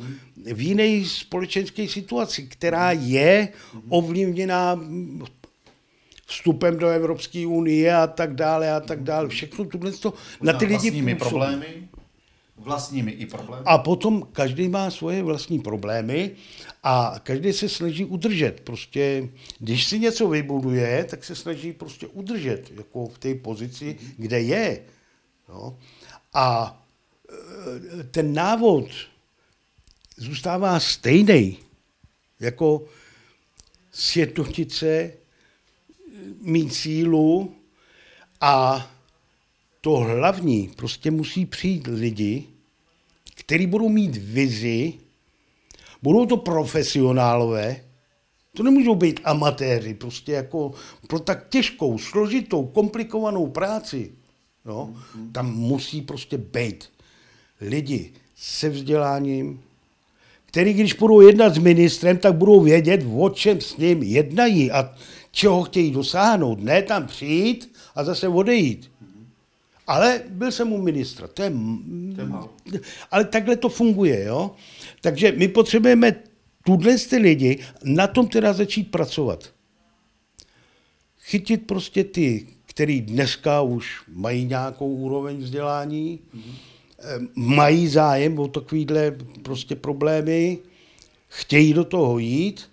v 0.54 0.62
jiné 0.62 1.06
společenské 1.06 1.88
situaci, 1.88 2.44
která 2.44 2.92
je 2.92 3.50
ovlivněná 3.90 4.80
vstupem 6.28 6.78
do 6.78 6.88
Evropské 6.88 7.48
unie 7.48 7.96
a 7.96 8.08
tak 8.08 8.36
dále 8.36 8.72
a 8.72 8.80
tak 8.80 9.04
dále. 9.04 9.30
Všechno 9.30 9.66
tohle 9.66 9.92
to 9.92 10.14
na 10.42 10.54
ty 10.54 10.66
lidi 10.66 11.16
problémy 11.16 11.88
vlastními 12.58 13.12
i 13.12 13.26
problémy. 13.26 13.64
A 13.66 13.78
potom 13.78 14.28
každý 14.32 14.70
má 14.70 14.92
svoje 14.92 15.24
vlastní 15.24 15.60
problémy 15.60 16.32
a 16.84 17.20
každý 17.24 17.54
se 17.54 17.70
snaží 17.70 18.06
udržet. 18.06 18.62
Prostě, 18.62 19.30
když 19.60 19.86
si 19.86 20.00
něco 20.00 20.30
vybuduje, 20.30 21.04
tak 21.10 21.24
se 21.24 21.36
snaží 21.36 21.74
prostě 21.74 22.08
udržet 22.08 22.72
jako 22.78 23.06
v 23.06 23.18
té 23.18 23.36
pozici, 23.36 23.98
kde 24.18 24.42
je. 24.42 24.84
No. 25.50 25.78
A 26.34 26.78
e, 28.00 28.04
ten 28.04 28.34
návod 28.34 28.90
zůstává 30.18 30.80
stejný, 30.80 31.58
jako 32.40 32.86
sjednotit 33.92 34.74
se, 34.74 35.14
mít 36.42 36.74
sílu 36.74 37.56
a 38.42 38.88
to 39.82 39.92
hlavní, 39.92 40.72
prostě 40.76 41.12
musí 41.12 41.46
přijít 41.46 41.88
lidi, 41.88 42.44
kteří 43.36 43.68
budou 43.68 43.90
mít 43.90 44.16
vizi, 44.18 44.94
budou 46.04 46.26
to 46.26 46.38
profesionálové, 46.38 47.84
to 48.54 48.64
nemůžou 48.64 48.96
být 48.96 49.20
amatéři, 49.24 49.94
prostě 49.94 50.32
jako 50.32 50.72
pro 51.08 51.20
tak 51.20 51.50
těžkou, 51.50 51.98
složitou, 51.98 52.66
komplikovanou 52.66 53.48
práci, 53.48 54.12
no, 54.66 54.96
tam 55.32 55.56
musí 55.56 56.02
prostě 56.02 56.38
být 56.38 56.90
lidi 57.62 58.12
se 58.36 58.70
vzděláním, 58.70 59.62
který 60.46 60.74
když 60.74 60.94
budou 60.94 61.22
jednat 61.22 61.56
s 61.56 61.58
ministrem, 61.58 62.18
tak 62.18 62.36
budou 62.36 62.62
vědět, 62.62 63.06
o 63.18 63.30
čem 63.30 63.62
s 63.62 63.78
ním 63.78 64.04
jednají. 64.04 64.72
A 64.72 64.96
čeho 65.38 65.64
chtějí 65.64 65.92
dosáhnout. 65.92 66.64
Ne 66.64 66.82
tam 66.82 67.08
přijít 67.08 67.74
a 67.96 68.04
zase 68.04 68.28
odejít. 68.28 68.92
Ale 69.88 70.22
byl 70.30 70.52
jsem 70.52 70.74
u 70.74 70.82
ministra. 70.82 71.28
To 71.28 71.44
je, 71.44 71.52
to 72.16 72.22
je 72.22 72.80
Ale 73.12 73.26
takhle 73.26 73.56
to 73.56 73.70
funguje, 73.70 74.24
jo. 74.24 74.52
Takže 75.02 75.32
my 75.32 75.48
potřebujeme 75.48 76.16
tuhle 76.66 76.98
ty 76.98 77.18
lidi 77.18 77.60
na 77.84 78.08
tom 78.08 78.28
teda 78.28 78.54
začít 78.54 78.92
pracovat. 78.92 79.54
Chytit 81.22 81.68
prostě 81.68 82.04
ty, 82.04 82.48
který 82.66 83.02
dneska 83.02 83.62
už 83.62 84.02
mají 84.08 84.46
nějakou 84.46 84.90
úroveň 84.96 85.38
vzdělání, 85.38 86.20
mm-hmm. 86.20 87.30
mají 87.36 87.88
zájem 87.88 88.40
o 88.40 88.48
takovýhle 88.48 89.16
prostě 89.44 89.76
problémy, 89.76 90.58
chtějí 91.28 91.74
do 91.74 91.86
toho 91.86 92.20
jít, 92.20 92.70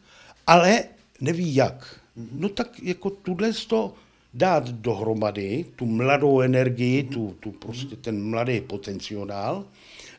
ale 0.46 0.84
neví 1.20 1.54
jak. 1.54 2.03
Mm-hmm. 2.18 2.28
No 2.32 2.48
tak 2.48 2.82
jako 2.82 3.10
tuhle 3.10 3.52
to 3.52 3.94
dát 4.34 4.68
dohromady 4.68 5.64
tu 5.76 5.86
mladou 5.86 6.40
energii, 6.40 7.02
tu, 7.02 7.36
tu 7.40 7.52
prostě 7.52 7.96
ten 7.96 8.24
mladý 8.30 8.60
potenciál, 8.60 9.64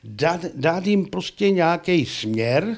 dát, 0.04 0.46
dát 0.56 0.88
jim 0.88 1.06
prostě 1.06 1.52
nějaký 1.52 2.06
směr, 2.06 2.78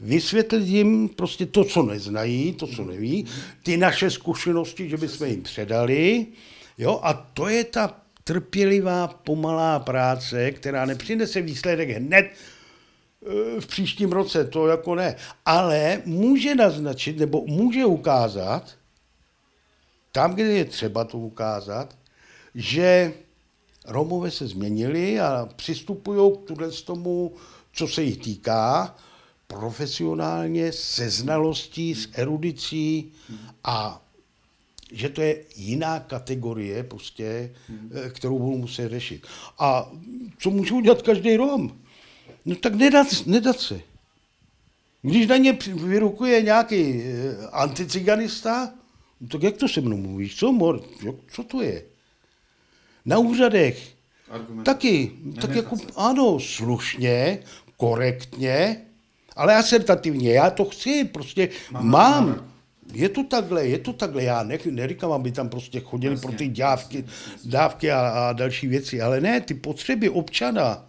vysvětlit 0.00 0.66
jim 0.66 1.08
prostě 1.08 1.46
to, 1.46 1.64
co 1.64 1.82
neznají, 1.82 2.52
to, 2.52 2.66
co 2.66 2.84
neví, 2.84 3.26
ty 3.62 3.76
naše 3.76 4.10
zkušenosti, 4.10 4.88
že 4.88 4.96
bychom 4.96 5.26
jim 5.26 5.42
předali, 5.42 6.26
jo, 6.78 7.00
a 7.02 7.12
to 7.12 7.48
je 7.48 7.64
ta 7.64 8.00
trpělivá, 8.24 9.08
pomalá 9.08 9.78
práce, 9.78 10.50
která 10.50 10.86
nepřinese 10.86 11.40
výsledek 11.40 11.90
hned 11.90 12.30
v 13.60 13.66
příštím 13.66 14.12
roce, 14.12 14.44
to 14.44 14.66
jako 14.66 14.94
ne, 14.94 15.16
ale 15.44 16.02
může 16.04 16.54
naznačit 16.54 17.18
nebo 17.18 17.44
může 17.46 17.84
ukázat, 17.84 18.76
tam, 20.12 20.34
kde 20.34 20.44
je 20.44 20.64
třeba 20.64 21.04
to 21.04 21.18
ukázat, 21.18 21.98
že 22.54 23.12
Romové 23.86 24.30
se 24.30 24.46
změnili 24.46 25.20
a 25.20 25.48
přistupují 25.56 26.32
k 26.32 26.46
tuhle 26.46 26.70
tomu, 26.70 27.34
co 27.72 27.88
se 27.88 28.02
jich 28.02 28.16
týká, 28.16 28.96
profesionálně, 29.46 30.72
se 30.72 31.10
znalostí, 31.10 31.94
s 31.94 32.08
erudicí 32.12 33.12
a 33.64 34.02
že 34.92 35.08
to 35.08 35.20
je 35.20 35.44
jiná 35.56 36.00
kategorie, 36.00 36.84
prostě, 36.84 37.54
eh, 37.94 38.10
kterou 38.10 38.38
budou 38.38 38.56
muset 38.56 38.88
řešit. 38.88 39.26
A 39.58 39.90
co 40.38 40.50
může 40.50 40.74
udělat 40.74 41.02
každý 41.02 41.36
Rom? 41.36 41.85
No 42.46 42.56
tak 42.56 42.74
nedat, 42.74 43.06
nedat 43.26 43.60
se. 43.60 43.80
Když 45.02 45.26
na 45.26 45.36
ně 45.36 45.58
vyrukuje 45.74 46.42
nějaký 46.42 47.02
eh, 47.02 47.46
anticiganista, 47.52 48.72
No 49.20 49.28
tak 49.28 49.42
jak 49.42 49.56
to 49.56 49.68
se 49.68 49.80
mnou 49.80 49.96
mluvíš? 49.96 50.36
Co, 50.36 50.52
mor? 50.52 50.82
Co 51.28 51.42
to 51.42 51.62
je? 51.62 51.82
Na 53.04 53.18
úřadech. 53.18 53.92
Argument. 54.30 54.64
Taky. 54.64 55.12
Ne, 55.22 55.40
tak 55.40 55.56
jako, 55.56 55.76
ano, 55.96 56.40
slušně, 56.40 57.38
korektně, 57.76 58.80
ale 59.36 59.56
asertativně. 59.56 60.32
Já 60.32 60.50
to 60.50 60.64
chci, 60.64 61.04
prostě 61.04 61.48
mám. 61.70 61.88
mám. 61.88 62.50
Je 62.92 63.08
to 63.08 63.24
takhle, 63.24 63.66
je 63.66 63.78
to 63.78 63.92
takhle. 63.92 64.22
Já 64.22 64.42
ne, 64.42 64.58
neříkám, 64.70 65.12
aby 65.12 65.32
tam 65.32 65.48
prostě 65.48 65.80
chodili 65.80 66.14
jasně, 66.14 66.28
pro 66.28 66.38
ty 66.38 66.48
dávky, 66.48 67.04
dávky 67.44 67.90
a, 67.90 68.08
a 68.08 68.32
další 68.32 68.66
věci, 68.66 69.00
ale 69.00 69.20
ne, 69.20 69.40
ty 69.40 69.54
potřeby 69.54 70.08
občana, 70.08 70.88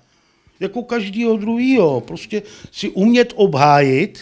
jako 0.59 0.83
každýho 0.83 1.37
druhého, 1.37 2.01
prostě 2.01 2.43
si 2.71 2.89
umět 2.89 3.33
obhájit 3.35 4.19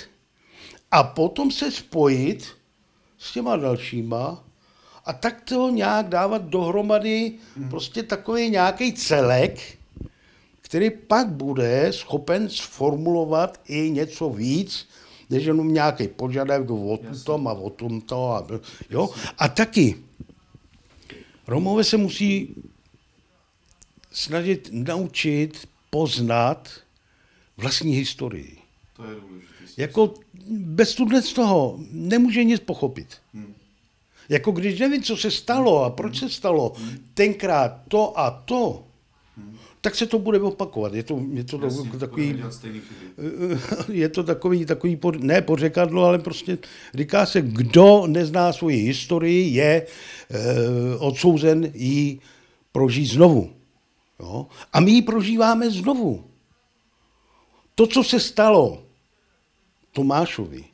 a 0.91 1.03
potom 1.03 1.51
se 1.51 1.71
spojit 1.71 2.47
s 3.17 3.33
těma 3.33 3.57
dalšíma 3.57 4.43
a 5.05 5.13
tak 5.13 5.41
to 5.41 5.69
nějak 5.69 6.09
dávat 6.09 6.41
dohromady 6.41 7.33
hmm. 7.57 7.69
prostě 7.69 8.03
takový 8.03 8.49
nějaký 8.49 8.93
celek, 8.93 9.77
který 10.61 10.89
pak 10.89 11.27
bude 11.27 11.87
schopen 11.93 12.49
sformulovat 12.49 13.59
i 13.67 13.89
něco 13.89 14.29
víc, 14.29 14.87
než 15.29 15.45
jenom 15.45 15.73
nějaký 15.73 16.07
požadavek 16.07 16.69
o 16.69 16.99
tom 17.23 17.47
a 17.47 17.53
o 17.53 17.69
tomto. 17.69 18.31
A, 18.31 18.47
jo? 18.89 19.09
a 19.37 19.47
taky 19.47 19.95
Romové 21.47 21.83
se 21.83 21.97
musí 21.97 22.55
snažit 24.11 24.69
naučit 24.71 25.67
poznat 25.95 26.69
vlastní 27.57 27.95
historii. 27.95 28.57
To 28.95 29.03
je 29.03 29.15
důležité. 29.15 29.81
Jako 29.81 30.13
bez 30.49 30.95
tuhle 30.95 31.21
z 31.21 31.33
toho 31.33 31.79
nemůže 31.91 32.43
nic 32.43 32.59
pochopit. 32.59 33.07
Hmm. 33.33 33.53
Jako 34.29 34.51
když 34.51 34.79
nevím, 34.79 35.03
co 35.03 35.17
se 35.17 35.31
stalo 35.31 35.83
a 35.83 35.89
proč 35.89 36.19
se 36.19 36.29
stalo 36.29 36.73
tenkrát 37.13 37.81
to 37.87 38.19
a 38.19 38.31
to, 38.31 38.83
tak 39.81 39.95
se 39.95 40.05
to 40.05 40.19
bude 40.19 40.39
opakovat. 40.39 40.93
Je 40.93 41.03
to, 41.03 41.21
je 41.31 41.43
to 41.43 41.59
Jasně, 41.63 41.99
takový, 41.99 42.43
je 43.91 44.09
to 44.09 44.23
takový, 44.23 44.65
takový 44.65 44.95
pod, 44.95 45.23
ne 45.23 45.41
pořekadlo, 45.41 46.03
ale 46.03 46.19
prostě 46.19 46.57
říká 46.93 47.25
se, 47.25 47.41
kdo 47.41 48.07
nezná 48.07 48.53
svoji 48.53 48.77
historii, 48.77 49.53
je 49.53 49.71
e, 49.71 49.85
odsouzen 50.97 51.71
ji 51.73 52.19
prožít 52.71 53.07
znovu. 53.07 53.55
Jo? 54.19 54.47
A 54.73 54.79
my 54.79 54.91
ji 54.91 55.01
prožíváme 55.01 55.69
znovu. 55.69 56.23
To, 57.75 57.87
co 57.87 58.03
se 58.03 58.19
stalo 58.19 58.83
Tomášovi, 59.91 60.65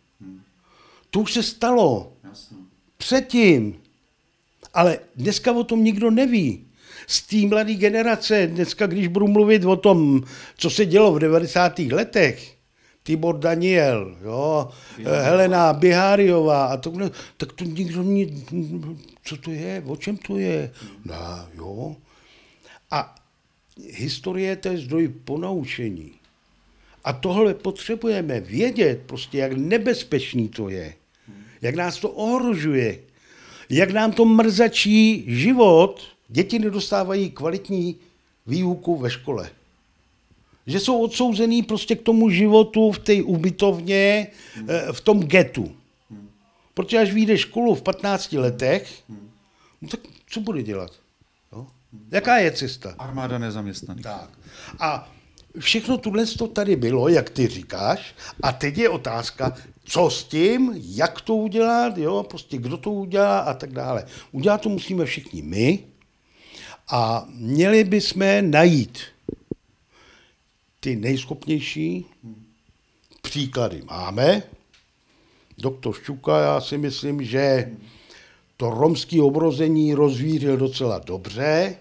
to 1.10 1.19
už 1.19 1.34
se 1.34 1.43
stalo. 1.43 2.13
Jasně 2.23 2.58
předtím. 3.01 3.82
Ale 4.73 4.99
dneska 5.15 5.51
o 5.51 5.63
tom 5.63 5.84
nikdo 5.84 6.12
neví. 6.12 6.67
Z 7.08 7.21
té 7.21 7.47
mladé 7.47 7.73
generace, 7.73 8.47
dneska, 8.47 8.88
když 8.88 9.08
budu 9.08 9.27
mluvit 9.27 9.65
o 9.65 9.75
tom, 9.75 10.23
co 10.58 10.69
se 10.69 10.86
dělo 10.86 11.13
v 11.13 11.19
90. 11.19 11.80
letech, 11.80 12.58
Tibor 13.04 13.38
Daniel, 13.38 14.17
jo, 14.23 14.69
Bihariová. 14.97 15.23
Helena 15.23 15.73
Biháriová 15.73 16.65
a 16.65 16.77
to, 16.77 16.93
tak 17.38 17.51
to 17.51 17.65
nikdo 17.65 18.04
ní, 18.04 18.45
co 19.23 19.38
to 19.38 19.51
je, 19.51 19.84
o 19.86 19.95
čem 19.95 20.17
to 20.17 20.38
je? 20.38 20.71
No, 21.06 21.15
jo. 21.54 21.95
A 22.91 23.15
historie 23.89 24.56
to 24.56 24.67
je 24.67 24.78
zdroj 24.78 25.08
ponaučení. 25.08 26.12
A 27.04 27.13
tohle 27.13 27.54
potřebujeme 27.54 28.39
vědět, 28.39 29.02
prostě 29.06 29.38
jak 29.38 29.54
nebezpečný 29.54 30.50
to 30.50 30.70
je 30.70 30.94
jak 31.62 31.76
nás 31.76 32.00
to 32.00 32.10
ohrožuje, 32.10 33.00
jak 33.70 33.91
nám 33.91 34.12
to 34.12 34.26
mrzačí 34.26 35.24
život. 35.28 36.02
Děti 36.28 36.60
nedostávají 36.60 37.30
kvalitní 37.30 37.96
výuku 38.48 38.98
ve 38.98 39.10
škole. 39.10 39.50
Že 40.67 40.80
jsou 40.80 41.02
odsouzený 41.02 41.63
prostě 41.63 41.96
k 41.96 42.02
tomu 42.02 42.30
životu 42.30 42.91
v 42.91 43.00
té 43.00 43.24
ubytovně, 43.24 44.28
eh, 44.67 44.94
v 44.94 45.02
tom 45.02 45.20
getu. 45.20 45.76
Protože 46.74 46.98
až 46.98 47.13
vyjde 47.13 47.38
školu 47.38 47.76
v 47.76 47.82
15 47.82 48.38
letech, 48.38 49.04
no 49.82 49.88
tak 49.88 50.00
co 50.30 50.39
bude 50.39 50.63
dělat? 50.63 50.91
Jaká 52.12 52.38
je 52.38 52.51
cesta? 52.51 52.95
Armáda 52.97 53.38
nezaměstnaných. 53.38 54.04
Tak. 54.04 54.30
A 54.80 55.12
všechno 55.60 55.97
tohle 55.97 56.25
to 56.25 56.47
tady 56.47 56.75
bylo, 56.75 57.08
jak 57.08 57.30
ty 57.30 57.47
říkáš, 57.47 58.15
a 58.43 58.51
teď 58.51 58.77
je 58.77 58.89
otázka, 58.89 59.56
co 59.84 60.10
s 60.10 60.23
tím, 60.23 60.73
jak 60.75 61.21
to 61.21 61.36
udělat, 61.36 61.97
jo, 61.97 62.23
prostě 62.30 62.58
kdo 62.58 62.77
to 62.77 62.91
udělá 62.91 63.39
a 63.39 63.54
tak 63.54 63.71
dále. 63.71 64.06
Udělat 64.32 64.62
to 64.62 64.69
musíme 64.69 65.06
všichni 65.06 65.41
my 65.41 65.80
a 66.88 67.25
měli 67.30 67.84
bychom 67.84 68.51
najít 68.51 68.99
ty 70.80 70.95
nejschopnější 70.95 72.06
příklady 73.21 73.82
máme. 73.82 74.43
Doktor 75.58 75.95
Ščuka, 75.95 76.41
já 76.41 76.62
si 76.62 76.77
myslím, 76.77 77.23
že 77.23 77.71
to 78.62 78.69
romské 78.69 79.21
obrození 79.21 79.93
rozvířil 79.93 80.58
docela 80.58 81.00
dobře, 81.00 81.76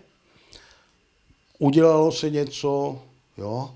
udělalo 1.58 2.12
se 2.12 2.30
něco, 2.30 2.98
jo, 3.38 3.70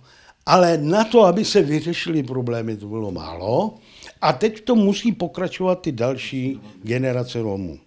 ale 0.46 0.78
na 0.78 1.04
to, 1.04 1.24
aby 1.24 1.44
se 1.44 1.62
vyřešily 1.62 2.22
problémy, 2.22 2.76
to 2.76 2.86
bylo 2.86 3.10
málo. 3.10 3.74
A 4.20 4.32
teď 4.32 4.64
to 4.64 4.74
musí 4.74 5.12
pokračovat 5.12 5.80
ty 5.80 5.92
další 5.92 6.60
generace 6.82 7.42
Romů. 7.42 7.78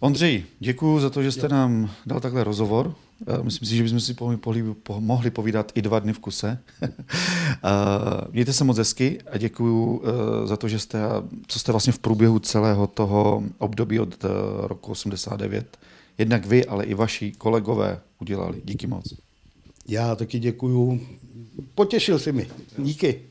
Ondřej, 0.00 0.44
děkuji 0.58 1.00
za 1.00 1.10
to, 1.10 1.22
že 1.22 1.32
jste 1.32 1.48
nám 1.48 1.90
dal 2.06 2.20
takhle 2.20 2.44
rozhovor. 2.44 2.94
Myslím 3.42 3.68
si, 3.68 3.76
že 3.76 3.82
bychom 3.82 4.00
si 4.00 4.16
mohli 4.98 5.30
povídat 5.30 5.72
i 5.74 5.82
dva 5.82 5.98
dny 5.98 6.12
v 6.12 6.18
kuse. 6.18 6.58
Mějte 8.30 8.52
se 8.52 8.64
moc 8.64 8.78
hezky 8.78 9.18
a 9.30 9.38
děkuji 9.38 10.02
eh, 10.04 10.46
za 10.46 10.56
to, 10.56 10.68
že 10.68 10.78
jste, 10.78 10.98
co 11.46 11.58
jste 11.58 11.72
vlastně 11.72 11.92
v 11.92 11.98
průběhu 11.98 12.38
celého 12.38 12.86
toho 12.86 13.42
období 13.58 14.00
od 14.00 14.24
eh, 14.24 14.28
roku 14.60 14.90
89, 14.90 15.78
jednak 16.18 16.46
vy, 16.46 16.66
ale 16.66 16.84
i 16.84 16.94
vaši 16.94 17.32
kolegové 17.32 18.00
udělali. 18.20 18.62
Díky 18.64 18.86
moc. 18.86 19.14
Já 19.88 20.16
taky 20.16 20.38
děkuju. 20.38 21.00
Potěšil 21.74 22.18
jsi 22.18 22.32
mi. 22.32 22.48
Díky. 22.78 23.22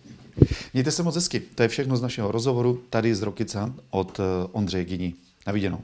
Mějte 0.73 0.91
se 0.91 1.03
moc 1.03 1.15
hezky. 1.15 1.39
To 1.39 1.63
je 1.63 1.69
všechno 1.69 1.97
z 1.97 2.01
našeho 2.01 2.31
rozhovoru 2.31 2.81
tady 2.89 3.15
z 3.15 3.21
Rokyca 3.21 3.73
od 3.89 4.19
eh, 4.19 4.23
Ondřeje 4.51 4.85
Gini. 4.85 5.13
Na 5.47 5.53
viděnou. 5.53 5.81